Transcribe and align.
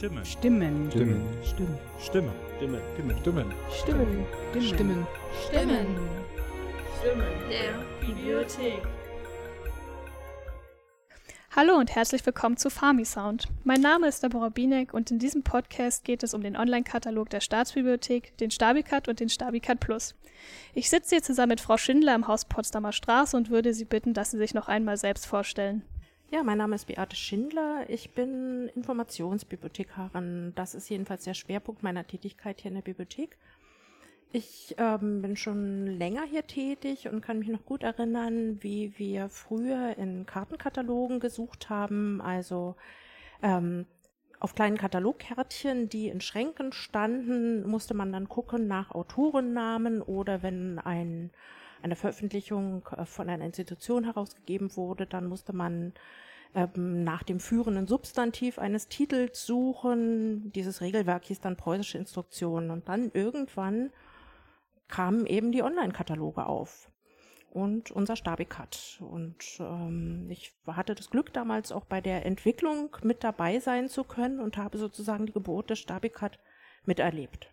Stimme. 0.00 0.24
Stimmen. 0.24 0.90
Stimmen. 0.90 1.20
Stimmen. 1.44 1.78
Stimme. 2.00 2.32
Stimme. 2.56 2.80
Stimme. 2.96 3.18
Stimmen. 3.20 3.52
Stimmen. 3.70 4.26
Stimmen. 4.64 5.06
Stimmen. 5.46 5.86
Stimmen 6.98 7.26
der 7.50 7.74
Bibliothek. 8.00 8.80
Hallo 11.54 11.74
und 11.74 11.94
herzlich 11.94 12.24
willkommen 12.24 12.56
zu 12.56 12.70
Farmi 12.70 13.04
Sound. 13.04 13.48
Mein 13.64 13.82
Name 13.82 14.08
ist 14.08 14.22
Deborah 14.22 14.48
Bienek 14.48 14.94
und 14.94 15.10
in 15.10 15.18
diesem 15.18 15.42
Podcast 15.42 16.02
geht 16.04 16.22
es 16.22 16.32
um 16.32 16.42
den 16.42 16.56
Online-Katalog 16.56 17.28
der 17.28 17.40
Staatsbibliothek, 17.40 18.34
den 18.38 18.50
Stabicat 18.50 19.06
und 19.06 19.20
den 19.20 19.28
Stabicat 19.28 19.80
Plus. 19.80 20.14
Ich 20.72 20.88
sitze 20.88 21.16
hier 21.16 21.22
zusammen 21.22 21.50
mit 21.50 21.60
Frau 21.60 21.76
Schindler 21.76 22.14
im 22.14 22.26
Haus 22.26 22.46
Potsdamer 22.46 22.92
Straße 22.92 23.36
und 23.36 23.50
würde 23.50 23.74
Sie 23.74 23.84
bitten, 23.84 24.14
dass 24.14 24.30
Sie 24.30 24.38
sich 24.38 24.54
noch 24.54 24.68
einmal 24.68 24.96
selbst 24.96 25.26
vorstellen. 25.26 25.82
Ja, 26.32 26.44
mein 26.44 26.58
Name 26.58 26.76
ist 26.76 26.86
Beate 26.86 27.16
Schindler. 27.16 27.86
Ich 27.88 28.12
bin 28.14 28.70
Informationsbibliothekarin. 28.76 30.52
Das 30.54 30.76
ist 30.76 30.88
jedenfalls 30.88 31.24
der 31.24 31.34
Schwerpunkt 31.34 31.82
meiner 31.82 32.06
Tätigkeit 32.06 32.60
hier 32.60 32.68
in 32.68 32.76
der 32.76 32.82
Bibliothek. 32.82 33.36
Ich 34.30 34.76
ähm, 34.78 35.22
bin 35.22 35.34
schon 35.34 35.88
länger 35.88 36.22
hier 36.22 36.46
tätig 36.46 37.08
und 37.08 37.20
kann 37.20 37.40
mich 37.40 37.48
noch 37.48 37.64
gut 37.66 37.82
erinnern, 37.82 38.62
wie 38.62 38.96
wir 38.96 39.28
früher 39.28 39.98
in 39.98 40.24
Kartenkatalogen 40.24 41.18
gesucht 41.18 41.68
haben, 41.68 42.20
also 42.20 42.76
ähm, 43.42 43.86
auf 44.38 44.54
kleinen 44.54 44.78
Katalogkärtchen, 44.78 45.88
die 45.88 46.06
in 46.06 46.20
Schränken 46.20 46.72
standen, 46.72 47.68
musste 47.68 47.94
man 47.94 48.12
dann 48.12 48.28
gucken 48.28 48.68
nach 48.68 48.92
Autorennamen 48.92 50.00
oder 50.00 50.44
wenn 50.44 50.78
ein, 50.78 51.32
eine 51.82 51.96
Veröffentlichung 51.96 52.86
äh, 52.96 53.04
von 53.04 53.28
einer 53.28 53.44
Institution 53.44 54.04
herausgegeben 54.04 54.76
wurde, 54.76 55.06
dann 55.06 55.26
musste 55.26 55.52
man 55.52 55.92
ähm, 56.54 57.04
nach 57.04 57.22
dem 57.22 57.40
führenden 57.40 57.86
Substantiv 57.86 58.58
eines 58.58 58.88
Titels 58.88 59.46
suchen. 59.46 60.52
Dieses 60.52 60.80
Regelwerk 60.80 61.24
hieß 61.24 61.40
dann 61.40 61.56
preußische 61.56 61.98
Instruktionen 61.98 62.70
und 62.70 62.88
dann 62.88 63.10
irgendwann 63.12 63.90
kamen 64.88 65.26
eben 65.26 65.52
die 65.52 65.62
Online-Kataloge 65.62 66.46
auf 66.46 66.90
und 67.50 67.90
unser 67.90 68.16
Stabicat. 68.16 68.98
Und 69.00 69.44
ähm, 69.60 70.26
ich 70.30 70.52
hatte 70.66 70.94
das 70.94 71.10
Glück, 71.10 71.32
damals 71.32 71.72
auch 71.72 71.84
bei 71.84 72.00
der 72.00 72.26
Entwicklung 72.26 72.96
mit 73.02 73.24
dabei 73.24 73.60
sein 73.60 73.88
zu 73.88 74.04
können 74.04 74.40
und 74.40 74.56
habe 74.56 74.78
sozusagen 74.78 75.26
die 75.26 75.32
Geburt 75.32 75.70
des 75.70 75.78
Stabicat 75.78 76.38
miterlebt. 76.84 77.52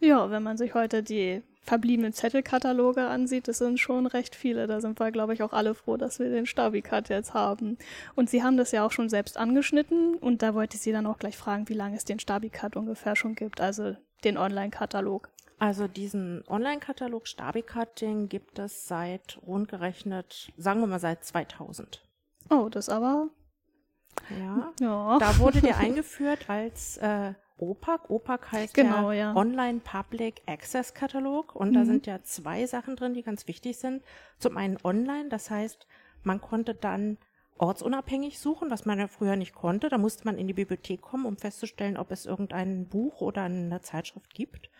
Ja, 0.00 0.30
wenn 0.30 0.42
man 0.42 0.56
sich 0.56 0.74
heute 0.74 1.02
die 1.02 1.42
verbliebenen 1.62 2.12
Zettelkataloge 2.12 3.06
ansieht, 3.06 3.46
das 3.46 3.58
sind 3.58 3.78
schon 3.78 4.06
recht 4.06 4.34
viele. 4.34 4.66
Da 4.66 4.80
sind 4.80 4.98
wir, 4.98 5.12
glaube 5.12 5.34
ich, 5.34 5.42
auch 5.42 5.52
alle 5.52 5.74
froh, 5.74 5.96
dass 5.96 6.18
wir 6.18 6.30
den 6.30 6.46
Stabicat 6.46 7.10
jetzt 7.10 7.34
haben. 7.34 7.76
Und 8.16 8.30
Sie 8.30 8.42
haben 8.42 8.56
das 8.56 8.72
ja 8.72 8.86
auch 8.86 8.92
schon 8.92 9.08
selbst 9.08 9.36
angeschnitten 9.36 10.14
und 10.14 10.42
da 10.42 10.54
wollte 10.54 10.76
ich 10.76 10.82
Sie 10.82 10.92
dann 10.92 11.06
auch 11.06 11.18
gleich 11.18 11.36
fragen, 11.36 11.68
wie 11.68 11.74
lange 11.74 11.96
es 11.96 12.04
den 12.04 12.18
Stabicat 12.18 12.76
ungefähr 12.76 13.16
schon 13.16 13.34
gibt, 13.34 13.60
also 13.60 13.94
den 14.24 14.38
Online-Katalog. 14.38 15.28
Also 15.58 15.88
diesen 15.88 16.44
Online-Katalog 16.48 17.26
Stabicat, 17.26 18.00
den 18.00 18.28
gibt 18.28 18.58
es 18.58 18.86
seit 18.86 19.38
rund 19.46 19.68
gerechnet, 19.68 20.52
sagen 20.56 20.80
wir 20.80 20.86
mal 20.86 21.00
seit 21.00 21.24
2000. 21.24 22.02
Oh, 22.48 22.68
das 22.70 22.88
aber. 22.88 23.28
Ja. 24.30 24.72
Ja. 24.80 25.18
Da 25.18 25.38
wurde 25.38 25.60
der 25.60 25.76
eingeführt 25.78 26.48
als 26.48 26.96
äh, 26.98 27.34
OPAC. 27.58 28.08
OPAC 28.10 28.52
heißt 28.52 28.74
Genau, 28.74 29.10
ja, 29.10 29.32
ja. 29.32 29.36
Online 29.36 29.80
Public 29.80 30.42
Access 30.46 30.94
Katalog 30.94 31.54
und 31.54 31.72
da 31.74 31.80
Mhm. 31.80 31.84
sind 31.86 32.06
ja 32.06 32.22
zwei 32.22 32.66
Sachen 32.66 32.96
drin, 32.96 33.14
die 33.14 33.22
ganz 33.22 33.46
wichtig 33.48 33.76
sind. 33.78 34.02
Zum 34.38 34.56
einen 34.56 34.78
online, 34.84 35.28
das 35.28 35.50
heißt, 35.50 35.86
man 36.22 36.40
konnte 36.40 36.74
dann 36.74 37.18
ortsunabhängig 37.58 38.38
suchen, 38.38 38.70
was 38.70 38.86
man 38.86 38.98
ja 38.98 39.08
früher 39.08 39.36
nicht 39.36 39.54
konnte. 39.54 39.88
Da 39.88 39.98
musste 39.98 40.24
man 40.24 40.38
in 40.38 40.46
die 40.46 40.52
Bibliothek 40.54 41.00
kommen, 41.00 41.26
um 41.26 41.36
festzustellen, 41.36 41.96
ob 41.96 42.10
es 42.12 42.24
irgendein 42.26 42.86
Buch 42.88 43.20
oder 43.20 43.42
eine 43.42 43.80
Zeitschrift 43.80 44.32
gibt. 44.34 44.70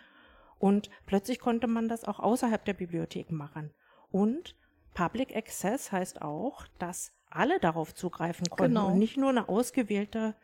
Und 0.58 0.88
plötzlich 1.06 1.40
konnte 1.40 1.66
man 1.66 1.88
das 1.88 2.04
auch 2.04 2.20
außerhalb 2.20 2.64
der 2.64 2.74
Bibliothek 2.74 3.30
machen. 3.30 3.72
Und 4.10 4.56
Public 4.94 5.36
Access 5.36 5.92
heißt 5.92 6.22
auch, 6.22 6.66
dass 6.78 7.12
alle 7.30 7.60
darauf 7.60 7.94
zugreifen 7.94 8.48
konnten 8.48 8.74
Genau. 8.74 8.88
und 8.88 8.98
nicht 8.98 9.16
nur 9.16 9.30
eine 9.30 9.48
ausgewählte 9.48 10.34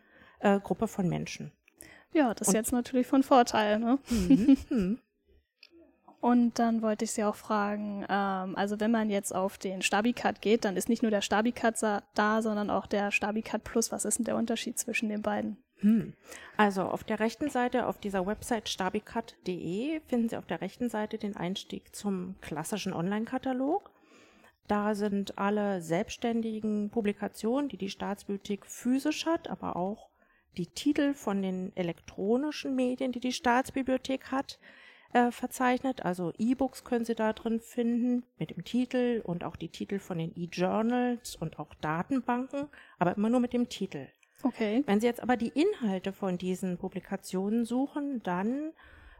äh, 0.40 0.60
Gruppe 0.60 0.88
von 0.88 1.08
Menschen. 1.08 1.52
Ja, 2.14 2.32
das 2.32 2.48
ist 2.48 2.54
Und- 2.54 2.54
jetzt 2.60 2.72
natürlich 2.72 3.06
von 3.06 3.22
Vorteil, 3.22 3.78
ne? 3.78 3.98
Hm. 4.68 4.98
Und 6.20 6.58
dann 6.58 6.80
wollte 6.80 7.04
ich 7.04 7.10
Sie 7.12 7.22
auch 7.22 7.34
fragen, 7.34 8.06
ähm, 8.08 8.56
also 8.56 8.80
wenn 8.80 8.90
man 8.90 9.10
jetzt 9.10 9.34
auf 9.34 9.58
den 9.58 9.82
Stabicat 9.82 10.40
geht, 10.40 10.64
dann 10.64 10.74
ist 10.78 10.88
nicht 10.88 11.02
nur 11.02 11.10
der 11.10 11.20
Stabicat 11.20 11.76
sa- 11.76 12.02
da, 12.14 12.40
sondern 12.40 12.70
auch 12.70 12.86
der 12.86 13.10
Stabicat 13.10 13.62
Plus. 13.62 13.92
Was 13.92 14.06
ist 14.06 14.16
denn 14.18 14.24
der 14.24 14.36
Unterschied 14.36 14.78
zwischen 14.78 15.10
den 15.10 15.20
beiden? 15.20 15.58
Hm. 15.80 16.14
Also 16.56 16.82
auf 16.84 17.04
der 17.04 17.20
rechten 17.20 17.50
Seite, 17.50 17.86
auf 17.86 17.98
dieser 17.98 18.26
Website 18.26 18.70
stabicat.de, 18.70 20.00
finden 20.06 20.30
Sie 20.30 20.36
auf 20.38 20.46
der 20.46 20.62
rechten 20.62 20.88
Seite 20.88 21.18
den 21.18 21.36
Einstieg 21.36 21.94
zum 21.94 22.36
klassischen 22.40 22.94
Online-Katalog. 22.94 23.90
Da 24.66 24.94
sind 24.94 25.36
alle 25.36 25.82
selbstständigen 25.82 26.88
Publikationen, 26.88 27.68
die 27.68 27.76
die 27.76 27.90
Staatsbibliothek 27.90 28.64
physisch 28.64 29.26
hat, 29.26 29.50
aber 29.50 29.76
auch 29.76 30.08
die 30.56 30.66
Titel 30.66 31.14
von 31.14 31.42
den 31.42 31.72
elektronischen 31.76 32.74
Medien, 32.74 33.12
die 33.12 33.20
die 33.20 33.32
Staatsbibliothek 33.32 34.30
hat, 34.30 34.58
äh, 35.12 35.30
verzeichnet. 35.30 36.04
Also 36.04 36.32
E-Books 36.38 36.84
können 36.84 37.04
Sie 37.04 37.14
da 37.14 37.32
drin 37.32 37.60
finden 37.60 38.24
mit 38.38 38.50
dem 38.50 38.64
Titel 38.64 39.22
und 39.24 39.44
auch 39.44 39.56
die 39.56 39.68
Titel 39.68 39.98
von 39.98 40.18
den 40.18 40.32
E-Journals 40.36 41.36
und 41.36 41.58
auch 41.58 41.74
Datenbanken, 41.74 42.68
aber 42.98 43.16
immer 43.16 43.30
nur 43.30 43.40
mit 43.40 43.52
dem 43.52 43.68
Titel. 43.68 44.08
Okay. 44.42 44.82
Wenn 44.86 45.00
Sie 45.00 45.06
jetzt 45.06 45.22
aber 45.22 45.36
die 45.36 45.52
Inhalte 45.54 46.12
von 46.12 46.36
diesen 46.36 46.78
Publikationen 46.78 47.64
suchen, 47.64 48.22
dann 48.24 48.72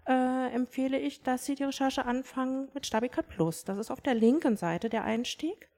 äh, 0.06 0.52
empfehle 0.52 0.98
ich, 0.98 1.22
dass 1.22 1.46
Sie 1.46 1.54
die 1.54 1.64
Recherche 1.64 2.04
anfangen 2.04 2.68
mit 2.74 2.86
Stabicat 2.86 3.28
Plus. 3.28 3.64
Das 3.64 3.78
ist 3.78 3.90
auf 3.90 4.00
der 4.00 4.14
linken 4.14 4.56
Seite 4.56 4.88
der 4.88 5.04
Einstieg 5.04 5.68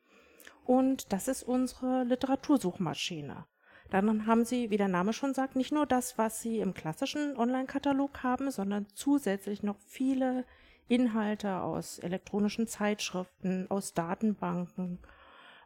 und 0.64 1.12
das 1.12 1.28
ist 1.28 1.42
unsere 1.42 2.04
Literatursuchmaschine. 2.04 3.46
Dann 3.90 4.26
haben 4.26 4.44
Sie, 4.44 4.70
wie 4.70 4.76
der 4.76 4.88
Name 4.88 5.12
schon 5.12 5.34
sagt, 5.34 5.56
nicht 5.56 5.72
nur 5.72 5.86
das, 5.86 6.18
was 6.18 6.42
Sie 6.42 6.58
im 6.58 6.74
klassischen 6.74 7.36
Online-Katalog 7.36 8.22
haben, 8.22 8.50
sondern 8.50 8.86
zusätzlich 8.94 9.62
noch 9.62 9.78
viele 9.86 10.44
Inhalte 10.88 11.60
aus 11.60 11.98
elektronischen 11.98 12.66
Zeitschriften, 12.66 13.66
aus 13.70 13.94
Datenbanken, 13.94 14.98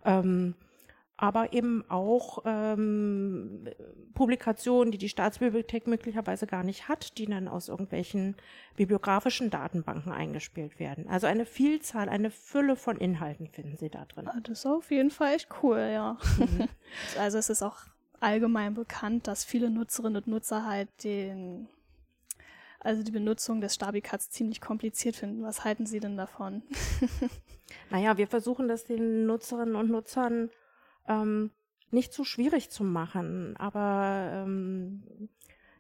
ähm, 0.05 0.55
aber 1.21 1.53
eben 1.53 1.85
auch 1.91 2.39
ähm, 2.47 3.69
Publikationen, 4.15 4.91
die 4.91 4.97
die 4.97 5.11
Staatsbibliothek 5.11 5.87
möglicherweise 5.87 6.47
gar 6.47 6.65
nicht 6.65 6.89
hat, 6.89 7.19
die 7.19 7.27
dann 7.27 7.47
aus 7.47 7.69
irgendwelchen 7.69 8.37
bibliografischen 8.77 9.51
Datenbanken 9.51 10.13
eingespielt 10.13 10.81
werden. 10.81 11.07
Also 11.11 11.27
eine 11.27 11.45
Vielzahl, 11.45 12.09
eine 12.09 12.31
Fülle 12.31 12.75
von 12.75 12.97
Inhalten 12.97 13.49
finden 13.49 13.77
Sie 13.77 13.91
da 13.91 14.07
drin. 14.07 14.29
Ah, 14.29 14.41
Das 14.43 14.61
ist 14.61 14.67
auf 14.67 14.91
jeden 14.91 15.11
Fall 15.11 15.35
echt 15.35 15.49
cool, 15.63 15.91
ja. 15.93 16.17
also 17.19 17.37
es 17.37 17.51
ist 17.51 17.63
auch 17.63 17.81
allgemein 18.21 18.75
bekannt, 18.75 19.27
dass 19.27 19.45
viele 19.45 19.71
Nutzerinnen 19.71 20.23
und 20.23 20.27
Nutzer 20.27 20.67
halt 20.67 20.89
den, 21.05 21.69
also 22.79 23.03
die 23.03 23.13
Benutzung 23.13 23.61
des 23.61 23.75
Stabicats 23.75 24.31
ziemlich 24.31 24.61
kompliziert 24.61 25.17
finden. 25.17 25.43
Was 25.43 25.65
halten 25.65 25.87
Sie 25.87 26.01
denn 26.01 26.17
davon? 26.17 26.63
Naja, 27.91 28.17
wir 28.19 28.27
versuchen 28.27 28.69
das 28.69 28.85
den 28.85 29.27
Nutzerinnen 29.27 29.77
und 29.77 29.91
Nutzern 29.91 30.51
ähm, 31.09 31.51
nicht 31.91 32.13
zu 32.13 32.25
schwierig 32.25 32.71
zu 32.71 32.85
machen, 32.85 33.57
aber 33.57 34.31
ähm, 34.33 35.29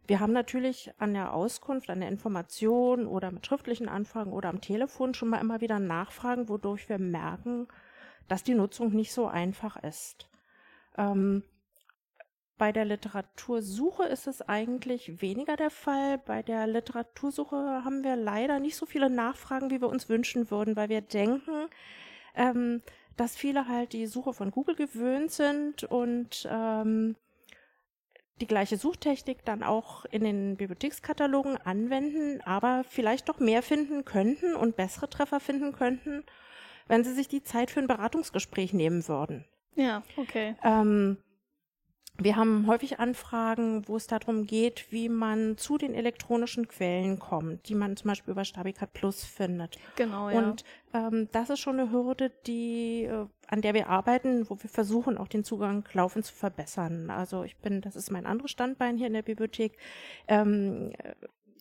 wir 0.06 0.18
haben 0.18 0.32
natürlich 0.32 0.92
an 0.98 1.14
der 1.14 1.32
Auskunft, 1.32 1.88
an 1.88 2.00
der 2.00 2.08
Information 2.08 3.06
oder 3.06 3.30
mit 3.30 3.46
schriftlichen 3.46 3.88
Anfragen 3.88 4.32
oder 4.32 4.48
am 4.48 4.60
Telefon 4.60 5.14
schon 5.14 5.28
mal 5.28 5.40
immer 5.40 5.60
wieder 5.60 5.78
Nachfragen, 5.78 6.48
wodurch 6.48 6.88
wir 6.88 6.98
merken, 6.98 7.68
dass 8.26 8.42
die 8.42 8.54
Nutzung 8.54 8.92
nicht 8.92 9.12
so 9.12 9.28
einfach 9.28 9.76
ist. 9.82 10.28
Ähm, 10.98 11.44
bei 12.60 12.72
der 12.72 12.84
Literatursuche 12.84 14.04
ist 14.04 14.26
es 14.26 14.42
eigentlich 14.42 15.22
weniger 15.22 15.56
der 15.56 15.70
Fall. 15.70 16.18
Bei 16.18 16.42
der 16.42 16.66
Literatursuche 16.66 17.56
haben 17.56 18.04
wir 18.04 18.16
leider 18.16 18.60
nicht 18.60 18.76
so 18.76 18.84
viele 18.84 19.08
Nachfragen, 19.08 19.70
wie 19.70 19.80
wir 19.80 19.88
uns 19.88 20.10
wünschen 20.10 20.50
würden, 20.50 20.76
weil 20.76 20.90
wir 20.90 21.00
denken, 21.00 21.70
ähm, 22.34 22.82
dass 23.16 23.34
viele 23.34 23.66
halt 23.66 23.94
die 23.94 24.06
Suche 24.06 24.34
von 24.34 24.50
Google 24.50 24.74
gewöhnt 24.74 25.32
sind 25.32 25.84
und 25.84 26.46
ähm, 26.50 27.16
die 28.42 28.46
gleiche 28.46 28.76
Suchtechnik 28.76 29.42
dann 29.46 29.62
auch 29.62 30.04
in 30.04 30.22
den 30.22 30.58
Bibliothekskatalogen 30.58 31.56
anwenden, 31.56 32.42
aber 32.42 32.84
vielleicht 32.86 33.30
doch 33.30 33.38
mehr 33.38 33.62
finden 33.62 34.04
könnten 34.04 34.54
und 34.54 34.76
bessere 34.76 35.08
Treffer 35.08 35.40
finden 35.40 35.72
könnten, 35.72 36.24
wenn 36.88 37.04
sie 37.04 37.14
sich 37.14 37.26
die 37.26 37.42
Zeit 37.42 37.70
für 37.70 37.80
ein 37.80 37.88
Beratungsgespräch 37.88 38.74
nehmen 38.74 39.08
würden. 39.08 39.46
Ja, 39.76 40.02
okay. 40.18 40.56
Ähm, 40.62 41.16
wir 42.18 42.36
haben 42.36 42.66
häufig 42.66 43.00
Anfragen, 43.00 43.88
wo 43.88 43.96
es 43.96 44.06
darum 44.06 44.46
geht, 44.46 44.92
wie 44.92 45.08
man 45.08 45.56
zu 45.56 45.78
den 45.78 45.94
elektronischen 45.94 46.68
Quellen 46.68 47.18
kommt, 47.18 47.68
die 47.68 47.74
man 47.74 47.96
zum 47.96 48.08
Beispiel 48.08 48.32
über 48.32 48.44
Stabicat 48.44 48.92
Plus 48.92 49.24
findet. 49.24 49.78
Genau, 49.96 50.28
ja. 50.28 50.38
Und 50.38 50.64
ähm, 50.92 51.28
das 51.32 51.50
ist 51.50 51.60
schon 51.60 51.80
eine 51.80 51.90
Hürde, 51.90 52.30
die, 52.46 53.04
äh, 53.04 53.26
an 53.46 53.62
der 53.62 53.74
wir 53.74 53.88
arbeiten, 53.88 54.48
wo 54.50 54.62
wir 54.62 54.68
versuchen, 54.68 55.16
auch 55.16 55.28
den 55.28 55.44
Zugang 55.44 55.88
laufend 55.94 56.26
zu 56.26 56.34
verbessern. 56.34 57.10
Also 57.10 57.42
ich 57.42 57.56
bin, 57.56 57.80
das 57.80 57.96
ist 57.96 58.10
mein 58.10 58.26
anderes 58.26 58.50
Standbein 58.50 58.98
hier 58.98 59.06
in 59.06 59.14
der 59.14 59.22
Bibliothek, 59.22 59.78
ähm, 60.28 60.92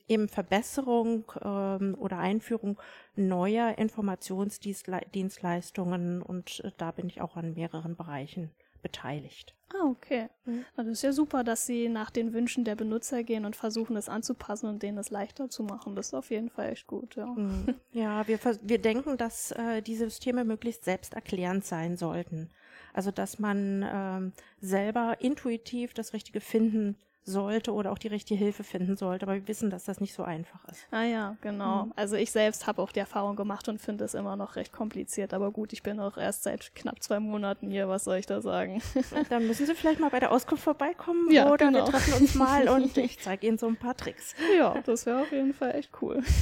eben 0.09 0.27
Verbesserung 0.27 1.31
ähm, 1.41 1.95
oder 1.97 2.17
Einführung 2.17 2.77
neuer 3.15 3.77
Informationsdienstleistungen 3.77 6.21
und 6.21 6.59
äh, 6.65 6.71
da 6.77 6.91
bin 6.91 7.07
ich 7.07 7.21
auch 7.21 7.37
an 7.37 7.53
mehreren 7.53 7.95
Bereichen 7.95 8.51
beteiligt. 8.81 9.55
Ah, 9.73 9.85
okay. 9.87 10.29
Mhm. 10.45 10.65
Das 10.75 10.87
ist 10.87 11.03
ja 11.03 11.11
super, 11.11 11.43
dass 11.43 11.65
Sie 11.65 11.89
nach 11.89 12.09
den 12.09 12.33
Wünschen 12.33 12.63
der 12.63 12.75
Benutzer 12.75 13.23
gehen 13.23 13.45
und 13.45 13.55
versuchen, 13.55 13.95
es 13.95 14.09
anzupassen 14.09 14.67
und 14.67 14.81
denen 14.81 14.97
es 14.97 15.11
leichter 15.11 15.49
zu 15.49 15.63
machen. 15.63 15.95
Das 15.95 16.07
ist 16.07 16.13
auf 16.13 16.31
jeden 16.31 16.49
Fall 16.49 16.71
echt 16.71 16.87
gut, 16.87 17.15
ja. 17.15 17.27
Mhm. 17.27 17.75
Ja, 17.91 18.27
wir, 18.27 18.39
wir 18.63 18.81
denken, 18.81 19.17
dass 19.17 19.51
äh, 19.51 19.81
diese 19.81 20.09
Systeme 20.09 20.43
möglichst 20.43 20.85
selbsterklärend 20.85 21.65
sein 21.65 21.97
sollten. 21.97 22.49
Also, 22.93 23.11
dass 23.11 23.37
man 23.37 23.85
ähm, 23.87 24.33
selber 24.59 25.17
intuitiv 25.19 25.93
das 25.93 26.13
Richtige 26.13 26.41
finden 26.41 26.97
sollte 27.29 27.73
oder 27.73 27.91
auch 27.91 27.97
die 27.97 28.07
richtige 28.07 28.39
Hilfe 28.39 28.63
finden 28.63 28.97
sollte. 28.97 29.23
Aber 29.23 29.35
wir 29.35 29.47
wissen, 29.47 29.69
dass 29.69 29.85
das 29.85 30.01
nicht 30.01 30.13
so 30.13 30.23
einfach 30.23 30.63
ist. 30.65 30.87
Ah 30.91 31.03
ja, 31.03 31.37
genau. 31.41 31.85
Mhm. 31.85 31.93
Also 31.95 32.15
ich 32.15 32.31
selbst 32.31 32.67
habe 32.67 32.81
auch 32.81 32.91
die 32.91 32.99
Erfahrung 32.99 33.35
gemacht 33.35 33.67
und 33.69 33.79
finde 33.79 34.05
es 34.05 34.13
immer 34.13 34.35
noch 34.35 34.55
recht 34.55 34.73
kompliziert. 34.73 35.33
Aber 35.33 35.51
gut, 35.51 35.73
ich 35.73 35.83
bin 35.83 35.99
auch 35.99 36.17
erst 36.17 36.43
seit 36.43 36.75
knapp 36.75 37.01
zwei 37.01 37.19
Monaten 37.19 37.69
hier. 37.69 37.87
Was 37.87 38.03
soll 38.03 38.17
ich 38.17 38.25
da 38.25 38.41
sagen? 38.41 38.81
Dann 39.29 39.47
müssen 39.47 39.65
Sie 39.65 39.75
vielleicht 39.75 39.99
mal 39.99 40.09
bei 40.09 40.19
der 40.19 40.31
Auskunft 40.31 40.63
vorbeikommen 40.63 41.31
ja, 41.31 41.51
oder 41.51 41.67
genau. 41.67 41.85
wir 41.85 41.91
treffen 41.91 42.13
uns 42.13 42.35
mal 42.35 42.67
und 42.69 42.97
ich 42.97 43.19
zeige 43.19 43.47
Ihnen 43.47 43.57
so 43.57 43.67
ein 43.67 43.77
paar 43.77 43.95
Tricks. 43.95 44.35
Ja, 44.57 44.81
das 44.85 45.05
wäre 45.05 45.21
auf 45.21 45.31
jeden 45.31 45.53
Fall 45.53 45.75
echt 45.75 45.91
cool. 46.01 46.23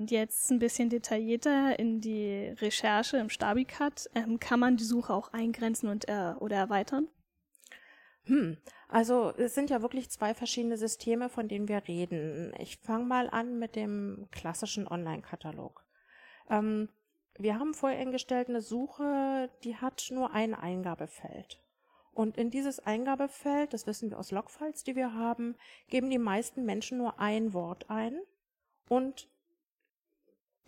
Und 0.00 0.10
jetzt 0.10 0.50
ein 0.50 0.58
bisschen 0.58 0.88
detaillierter 0.88 1.78
in 1.78 2.00
die 2.00 2.54
Recherche 2.58 3.18
im 3.18 3.28
Stabicat. 3.28 4.08
Ähm, 4.14 4.40
kann 4.40 4.58
man 4.58 4.78
die 4.78 4.84
Suche 4.84 5.12
auch 5.12 5.34
eingrenzen 5.34 5.90
und 5.90 6.08
äh, 6.08 6.32
oder 6.38 6.56
erweitern? 6.56 7.06
Hm, 8.30 8.58
also 8.86 9.32
es 9.36 9.56
sind 9.56 9.70
ja 9.70 9.82
wirklich 9.82 10.08
zwei 10.08 10.34
verschiedene 10.34 10.76
Systeme, 10.76 11.28
von 11.28 11.48
denen 11.48 11.66
wir 11.66 11.88
reden. 11.88 12.54
Ich 12.60 12.76
fange 12.76 13.04
mal 13.04 13.28
an 13.28 13.58
mit 13.58 13.74
dem 13.74 14.28
klassischen 14.30 14.86
Online-Katalog. 14.86 15.84
Ähm, 16.48 16.88
wir 17.36 17.58
haben 17.58 17.74
voreingestellt 17.74 18.48
eine 18.48 18.60
Suche, 18.60 19.50
die 19.64 19.76
hat 19.76 20.10
nur 20.12 20.32
ein 20.32 20.54
Eingabefeld. 20.54 21.60
Und 22.12 22.36
in 22.38 22.50
dieses 22.50 22.78
Eingabefeld, 22.78 23.72
das 23.74 23.88
wissen 23.88 24.10
wir 24.10 24.18
aus 24.18 24.30
Logfiles, 24.30 24.84
die 24.84 24.94
wir 24.94 25.12
haben, 25.12 25.56
geben 25.88 26.08
die 26.08 26.18
meisten 26.18 26.64
Menschen 26.64 26.98
nur 26.98 27.18
ein 27.18 27.52
Wort 27.52 27.90
ein 27.90 28.20
und 28.88 29.28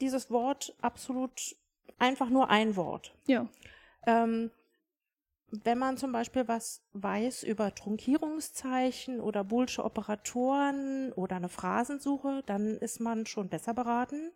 dieses 0.01 0.33
Wort 0.33 0.75
absolut 0.81 1.55
einfach 1.99 2.29
nur 2.29 2.51
ein 2.51 2.75
Wort. 2.75 3.15
Ja. 3.27 3.47
Ähm, 4.05 4.51
wenn 5.53 5.79
man 5.79 5.99
zum 5.99 6.13
Beispiel 6.13 6.49
was 6.49 6.83
weiß 6.95 7.43
über 7.43 7.75
Trunkierungszeichen 7.75 9.21
oder 9.21 9.45
Boolsche 9.45 9.85
Operatoren 9.85 11.13
oder 11.13 11.37
eine 11.37 11.51
Phrasensuche, 11.51 12.43
dann 12.47 12.79
ist 12.79 13.01
man 13.01 13.27
schon 13.27 13.49
besser 13.49 13.75
beraten, 13.75 14.33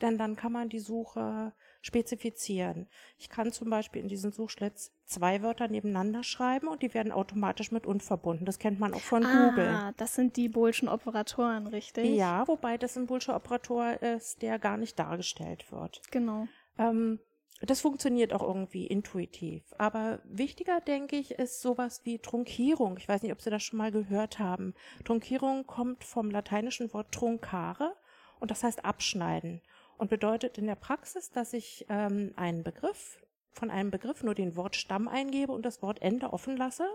denn 0.00 0.16
dann 0.16 0.34
kann 0.34 0.52
man 0.52 0.68
die 0.68 0.78
Suche 0.78 1.52
spezifizieren. 1.82 2.88
Ich 3.18 3.28
kann 3.28 3.52
zum 3.52 3.70
Beispiel 3.70 4.02
in 4.02 4.08
diesen 4.08 4.32
Suchschlitz 4.32 4.92
zwei 5.04 5.42
Wörter 5.42 5.68
nebeneinander 5.68 6.24
schreiben 6.24 6.68
und 6.68 6.82
die 6.82 6.92
werden 6.94 7.12
automatisch 7.12 7.70
mit 7.70 7.86
und 7.86 8.02
verbunden. 8.02 8.44
Das 8.44 8.58
kennt 8.58 8.80
man 8.80 8.94
auch 8.94 9.00
von 9.00 9.24
ah, 9.24 9.50
Google. 9.50 9.94
das 9.96 10.14
sind 10.14 10.36
die 10.36 10.48
Boolschen 10.48 10.88
Operatoren, 10.88 11.66
richtig? 11.66 12.16
Ja, 12.16 12.48
wobei 12.48 12.78
das 12.78 12.96
ein 12.96 13.06
Boolsche 13.06 13.34
Operator 13.34 14.02
ist, 14.02 14.42
der 14.42 14.58
gar 14.58 14.78
nicht 14.78 14.98
dargestellt 14.98 15.70
wird. 15.70 16.00
Genau. 16.10 16.48
Ähm, 16.78 17.20
das 17.62 17.80
funktioniert 17.80 18.32
auch 18.34 18.42
irgendwie 18.42 18.86
intuitiv. 18.86 19.62
Aber 19.78 20.20
wichtiger, 20.24 20.80
denke 20.80 21.16
ich, 21.16 21.32
ist 21.32 21.62
sowas 21.62 22.02
wie 22.04 22.18
Trunkierung. 22.18 22.98
Ich 22.98 23.08
weiß 23.08 23.22
nicht, 23.22 23.32
ob 23.32 23.40
Sie 23.40 23.50
das 23.50 23.62
schon 23.62 23.78
mal 23.78 23.90
gehört 23.90 24.38
haben. 24.38 24.74
Trunkierung 25.04 25.66
kommt 25.66 26.04
vom 26.04 26.30
lateinischen 26.30 26.92
Wort 26.92 27.12
truncare 27.12 27.94
und 28.40 28.50
das 28.50 28.62
heißt 28.62 28.84
abschneiden 28.84 29.62
und 29.96 30.10
bedeutet 30.10 30.58
in 30.58 30.66
der 30.66 30.74
Praxis, 30.74 31.30
dass 31.30 31.54
ich 31.54 31.86
ähm, 31.88 32.32
einen 32.36 32.62
Begriff, 32.62 33.18
von 33.52 33.70
einem 33.70 33.90
Begriff 33.90 34.22
nur 34.22 34.34
den 34.34 34.54
Wortstamm 34.56 35.08
eingebe 35.08 35.52
und 35.52 35.64
das 35.64 35.80
Wortende 35.80 36.32
offen 36.32 36.58
lasse. 36.58 36.86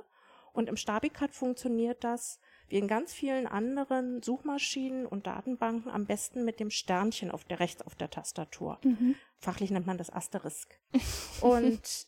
Und 0.53 0.69
im 0.69 0.77
Stabicat 0.77 1.33
funktioniert 1.33 2.03
das 2.03 2.39
wie 2.71 2.77
in 2.77 2.87
ganz 2.87 3.13
vielen 3.13 3.47
anderen 3.47 4.23
Suchmaschinen 4.23 5.05
und 5.05 5.27
Datenbanken 5.27 5.91
am 5.91 6.05
besten 6.05 6.45
mit 6.45 6.59
dem 6.59 6.69
Sternchen 6.69 7.31
auf 7.31 7.43
der 7.43 7.59
rechts 7.59 7.81
auf 7.81 7.95
der 7.95 8.09
Tastatur. 8.09 8.79
Mhm. 8.83 9.15
Fachlich 9.37 9.71
nennt 9.71 9.87
man 9.87 9.97
das 9.97 10.09
Asterisk. 10.09 10.79
und 11.41 12.07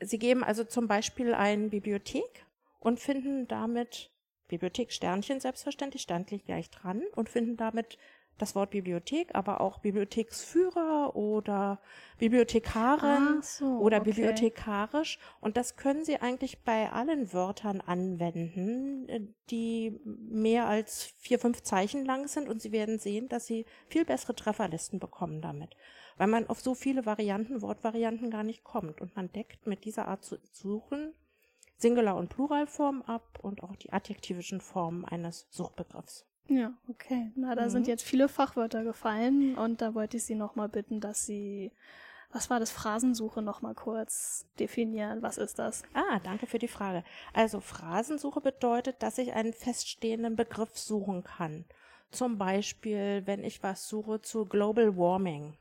Sie 0.00 0.18
geben 0.18 0.44
also 0.44 0.64
zum 0.64 0.88
Beispiel 0.88 1.34
ein 1.34 1.70
Bibliothek 1.70 2.46
und 2.80 3.00
finden 3.00 3.48
damit 3.48 4.10
Bibliothek 4.48 4.92
Sternchen 4.92 5.40
selbstverständlich, 5.40 6.02
Sternchen 6.02 6.44
gleich 6.44 6.70
dran 6.70 7.02
und 7.14 7.28
finden 7.28 7.56
damit 7.56 7.98
das 8.38 8.54
Wort 8.54 8.70
Bibliothek, 8.70 9.34
aber 9.34 9.60
auch 9.60 9.78
Bibliotheksführer 9.78 11.16
oder 11.16 11.80
Bibliothekarin 12.18 13.40
so, 13.42 13.78
oder 13.78 13.98
okay. 13.98 14.10
bibliothekarisch. 14.10 15.18
Und 15.40 15.56
das 15.56 15.76
können 15.76 16.04
Sie 16.04 16.20
eigentlich 16.20 16.62
bei 16.62 16.90
allen 16.92 17.32
Wörtern 17.32 17.80
anwenden, 17.80 19.34
die 19.50 20.00
mehr 20.04 20.66
als 20.66 21.14
vier, 21.18 21.38
fünf 21.38 21.62
Zeichen 21.62 22.04
lang 22.04 22.28
sind. 22.28 22.48
Und 22.48 22.60
Sie 22.60 22.72
werden 22.72 22.98
sehen, 22.98 23.28
dass 23.28 23.46
Sie 23.46 23.64
viel 23.88 24.04
bessere 24.04 24.34
Trefferlisten 24.34 24.98
bekommen 24.98 25.40
damit. 25.40 25.76
Weil 26.16 26.28
man 26.28 26.46
auf 26.46 26.60
so 26.60 26.74
viele 26.74 27.06
Varianten, 27.06 27.62
Wortvarianten 27.62 28.30
gar 28.30 28.42
nicht 28.42 28.64
kommt. 28.64 29.00
Und 29.00 29.16
man 29.16 29.32
deckt 29.32 29.66
mit 29.66 29.84
dieser 29.84 30.08
Art 30.08 30.24
zu 30.24 30.38
suchen 30.52 31.14
Singular- 31.78 32.16
und 32.16 32.28
Pluralform 32.28 33.02
ab 33.02 33.38
und 33.42 33.62
auch 33.62 33.76
die 33.76 33.92
adjektivischen 33.92 34.60
Formen 34.60 35.04
eines 35.04 35.46
Suchbegriffs. 35.50 36.26
Ja, 36.48 36.72
okay. 36.88 37.32
Na, 37.34 37.54
da 37.54 37.64
mhm. 37.64 37.70
sind 37.70 37.86
jetzt 37.88 38.04
viele 38.04 38.28
Fachwörter 38.28 38.84
gefallen 38.84 39.56
und 39.56 39.80
da 39.80 39.94
wollte 39.94 40.16
ich 40.16 40.24
Sie 40.24 40.34
nochmal 40.34 40.68
bitten, 40.68 41.00
dass 41.00 41.26
Sie, 41.26 41.72
was 42.32 42.50
war 42.50 42.60
das, 42.60 42.70
Phrasensuche 42.70 43.42
nochmal 43.42 43.74
kurz 43.74 44.46
definieren. 44.58 45.22
Was 45.22 45.38
ist 45.38 45.58
das? 45.58 45.82
Ah, 45.92 46.20
danke 46.22 46.46
für 46.46 46.58
die 46.58 46.68
Frage. 46.68 47.02
Also 47.32 47.60
Phrasensuche 47.60 48.40
bedeutet, 48.40 49.02
dass 49.02 49.18
ich 49.18 49.32
einen 49.32 49.52
feststehenden 49.52 50.36
Begriff 50.36 50.78
suchen 50.78 51.24
kann. 51.24 51.64
Zum 52.10 52.38
Beispiel, 52.38 53.22
wenn 53.26 53.42
ich 53.42 53.62
was 53.62 53.88
suche 53.88 54.20
zu 54.20 54.46
Global 54.46 54.96
Warming. 54.96 55.56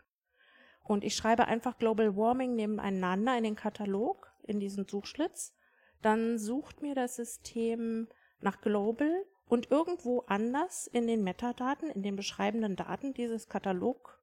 Und 0.83 1.03
ich 1.03 1.15
schreibe 1.15 1.47
einfach 1.47 1.79
Global 1.79 2.15
Warming 2.15 2.55
nebeneinander 2.55 3.35
in 3.37 3.43
den 3.43 3.55
Katalog, 3.55 4.31
in 4.43 4.59
diesen 4.59 4.87
Suchschlitz. 4.87 5.55
Dann 6.03 6.37
sucht 6.37 6.83
mir 6.83 6.93
das 6.93 7.15
System 7.15 8.07
nach 8.39 8.61
Global 8.61 9.25
und 9.47 9.71
irgendwo 9.71 10.21
anders 10.27 10.87
in 10.87 11.07
den 11.07 11.23
Metadaten, 11.23 11.89
in 11.89 12.03
den 12.03 12.15
beschreibenden 12.15 12.75
Daten 12.75 13.13
dieses 13.13 13.47
Katalog, 13.47 14.19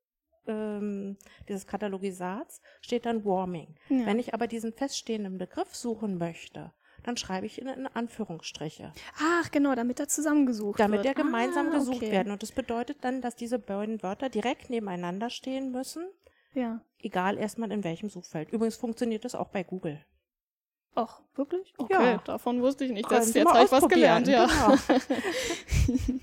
ähm, 0.47 1.17
dieses 1.49 1.67
Katalogisats 1.67 2.61
steht 2.81 3.07
dann 3.07 3.25
Warming. 3.25 3.77
Ja. 3.89 4.07
Wenn 4.07 4.19
ich 4.19 4.35
aber 4.35 4.47
diesen 4.47 4.73
feststehenden 4.73 5.39
Begriff 5.39 5.75
suchen 5.75 6.19
möchte, 6.19 6.73
dann 7.05 7.17
schreibe 7.17 7.47
ich 7.47 7.61
ihn 7.61 7.69
in 7.69 7.87
Anführungsstriche. 7.87 8.93
Ach, 9.19 9.51
genau, 9.51 9.75
damit 9.75 10.01
er 10.01 10.09
zusammengesucht 10.09 10.79
damit 10.79 11.05
wird. 11.05 11.07
Damit 11.07 11.19
er 11.19 11.25
gemeinsam 11.25 11.69
ah, 11.69 11.79
gesucht 11.79 11.97
okay. 11.97 12.13
werden. 12.13 12.33
Und 12.33 12.43
das 12.43 12.53
bedeutet 12.53 12.99
dann, 13.03 13.21
dass 13.21 13.35
diese 13.35 13.59
beiden 13.59 14.03
Wörter 14.03 14.29
direkt 14.29 14.71
nebeneinander 14.71 15.31
stehen 15.31 15.73
müssen. 15.73 16.09
Ja. 16.55 16.81
Egal 17.01 17.39
erstmal 17.39 17.73
in 17.73 17.83
welchem 17.83 18.09
Suchfeld. 18.09 18.53
Übrigens 18.53 18.77
funktioniert 18.77 19.25
das 19.25 19.35
auch 19.35 19.49
bei 19.49 19.65
Google. 19.65 20.05
Ach, 20.95 21.21
wirklich? 21.35 21.73
Okay, 21.79 21.93
ja. 21.93 22.19
davon 22.19 22.61
wusste 22.61 22.85
ich 22.85 22.93
nicht. 22.93 23.11
Das, 23.11 23.33
jetzt 23.33 23.49
habe 23.49 23.65
ich 23.65 23.73
was 23.73 23.89
gelernt, 23.89 24.29
ja. 24.29 24.47
Genau. 24.47 25.01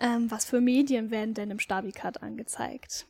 ähm, 0.00 0.30
was 0.30 0.44
für 0.44 0.60
Medien 0.60 1.10
werden 1.10 1.34
denn 1.34 1.50
im 1.50 1.60
Stabicat 1.60 2.22
angezeigt? 2.22 3.06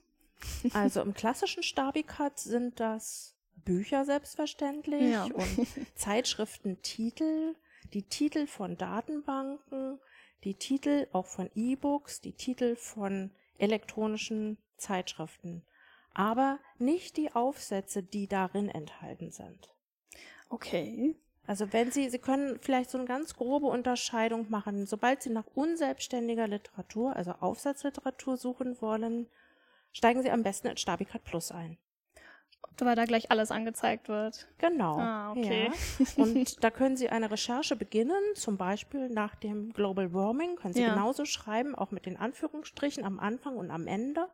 also 0.73 1.01
im 1.01 1.15
klassischen 1.15 1.63
Stabicat 1.63 2.39
sind 2.39 2.81
das 2.81 3.35
Bücher 3.65 4.05
selbstverständlich 4.05 5.13
ja. 5.13 5.25
und 5.25 5.67
Zeitschriftentitel, 5.95 7.55
die 7.93 8.03
Titel 8.03 8.47
von 8.47 8.77
Datenbanken, 8.77 9.99
die 10.45 10.55
Titel 10.55 11.09
auch 11.13 11.27
von 11.27 11.51
E-Books, 11.55 12.21
die 12.21 12.33
Titel 12.33 12.77
von 12.77 13.31
elektronischen 13.59 14.59
Zeitschriften, 14.77 15.65
aber 16.15 16.59
nicht 16.79 17.17
die 17.17 17.33
Aufsätze, 17.33 18.03
die 18.03 18.29
darin 18.29 18.69
enthalten 18.69 19.31
sind. 19.31 19.71
Okay. 20.49 21.15
Also 21.47 21.73
wenn 21.73 21.93
Sie, 21.93 22.09
Sie 22.11 22.19
können 22.19 22.59
vielleicht 22.61 22.91
so 22.91 22.99
eine 22.99 23.07
ganz 23.07 23.37
grobe 23.37 23.67
Unterscheidung 23.67 24.51
machen. 24.51 24.87
Sobald 24.87 25.23
Sie 25.23 25.31
nach 25.31 25.47
unselbstständiger 25.55 26.49
Literatur, 26.49 27.15
also 27.15 27.33
Aufsatzliteratur 27.41 28.37
suchen 28.37 28.81
wollen, 28.81 29.29
steigen 29.93 30.23
Sie 30.23 30.31
am 30.31 30.43
besten 30.43 30.67
in 30.69 30.77
Stabicat 30.77 31.25
Plus 31.25 31.53
ein. 31.53 31.79
Weil 32.79 32.97
da 32.97 33.05
gleich 33.05 33.31
alles 33.31 33.51
angezeigt 33.53 34.09
wird. 34.09 34.49
Genau. 34.59 34.99
Ah, 34.99 35.31
okay. 35.31 35.71
Ja. 35.71 36.05
Und 36.23 36.63
da 36.65 36.71
können 36.71 36.97
Sie 36.97 37.09
eine 37.09 37.31
Recherche 37.31 37.77
beginnen, 37.77 38.21
zum 38.35 38.57
Beispiel 38.57 39.09
nach 39.09 39.35
dem 39.37 39.73
Global 39.73 40.13
Warming, 40.13 40.57
können 40.57 40.75
Sie 40.75 40.83
Ja. 40.83 40.91
genauso 40.91 41.25
schreiben, 41.25 41.75
auch 41.75 41.91
mit 41.91 42.07
den 42.07 42.17
Anführungsstrichen 42.17 43.05
am 43.05 43.21
Anfang 43.21 43.57
und 43.57 43.71
am 43.71 43.87
Ende. 43.87 44.29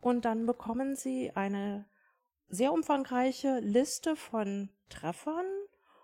Und 0.00 0.24
dann 0.24 0.46
bekommen 0.46 0.96
Sie 0.96 1.30
eine 1.34 1.84
sehr 2.48 2.72
umfangreiche 2.72 3.60
Liste 3.60 4.16
von 4.16 4.70
Treffern 4.88 5.46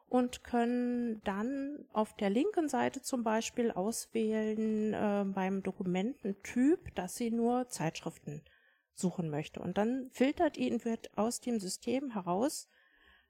und 0.08 0.44
können 0.44 1.20
dann 1.24 1.86
auf 1.92 2.14
der 2.14 2.30
linken 2.30 2.68
Seite 2.68 3.02
zum 3.02 3.24
Beispiel 3.24 3.70
auswählen 3.70 4.94
äh, 4.94 5.24
beim 5.26 5.62
Dokumententyp, 5.62 6.94
dass 6.94 7.16
Sie 7.16 7.30
nur 7.30 7.68
Zeitschriften 7.68 8.42
suchen 8.92 9.30
möchte. 9.30 9.60
Und 9.60 9.76
dann 9.78 10.10
filtert 10.12 10.56
ihn, 10.56 10.84
wird 10.84 11.16
aus 11.18 11.40
dem 11.40 11.58
System 11.58 12.10
heraus, 12.10 12.68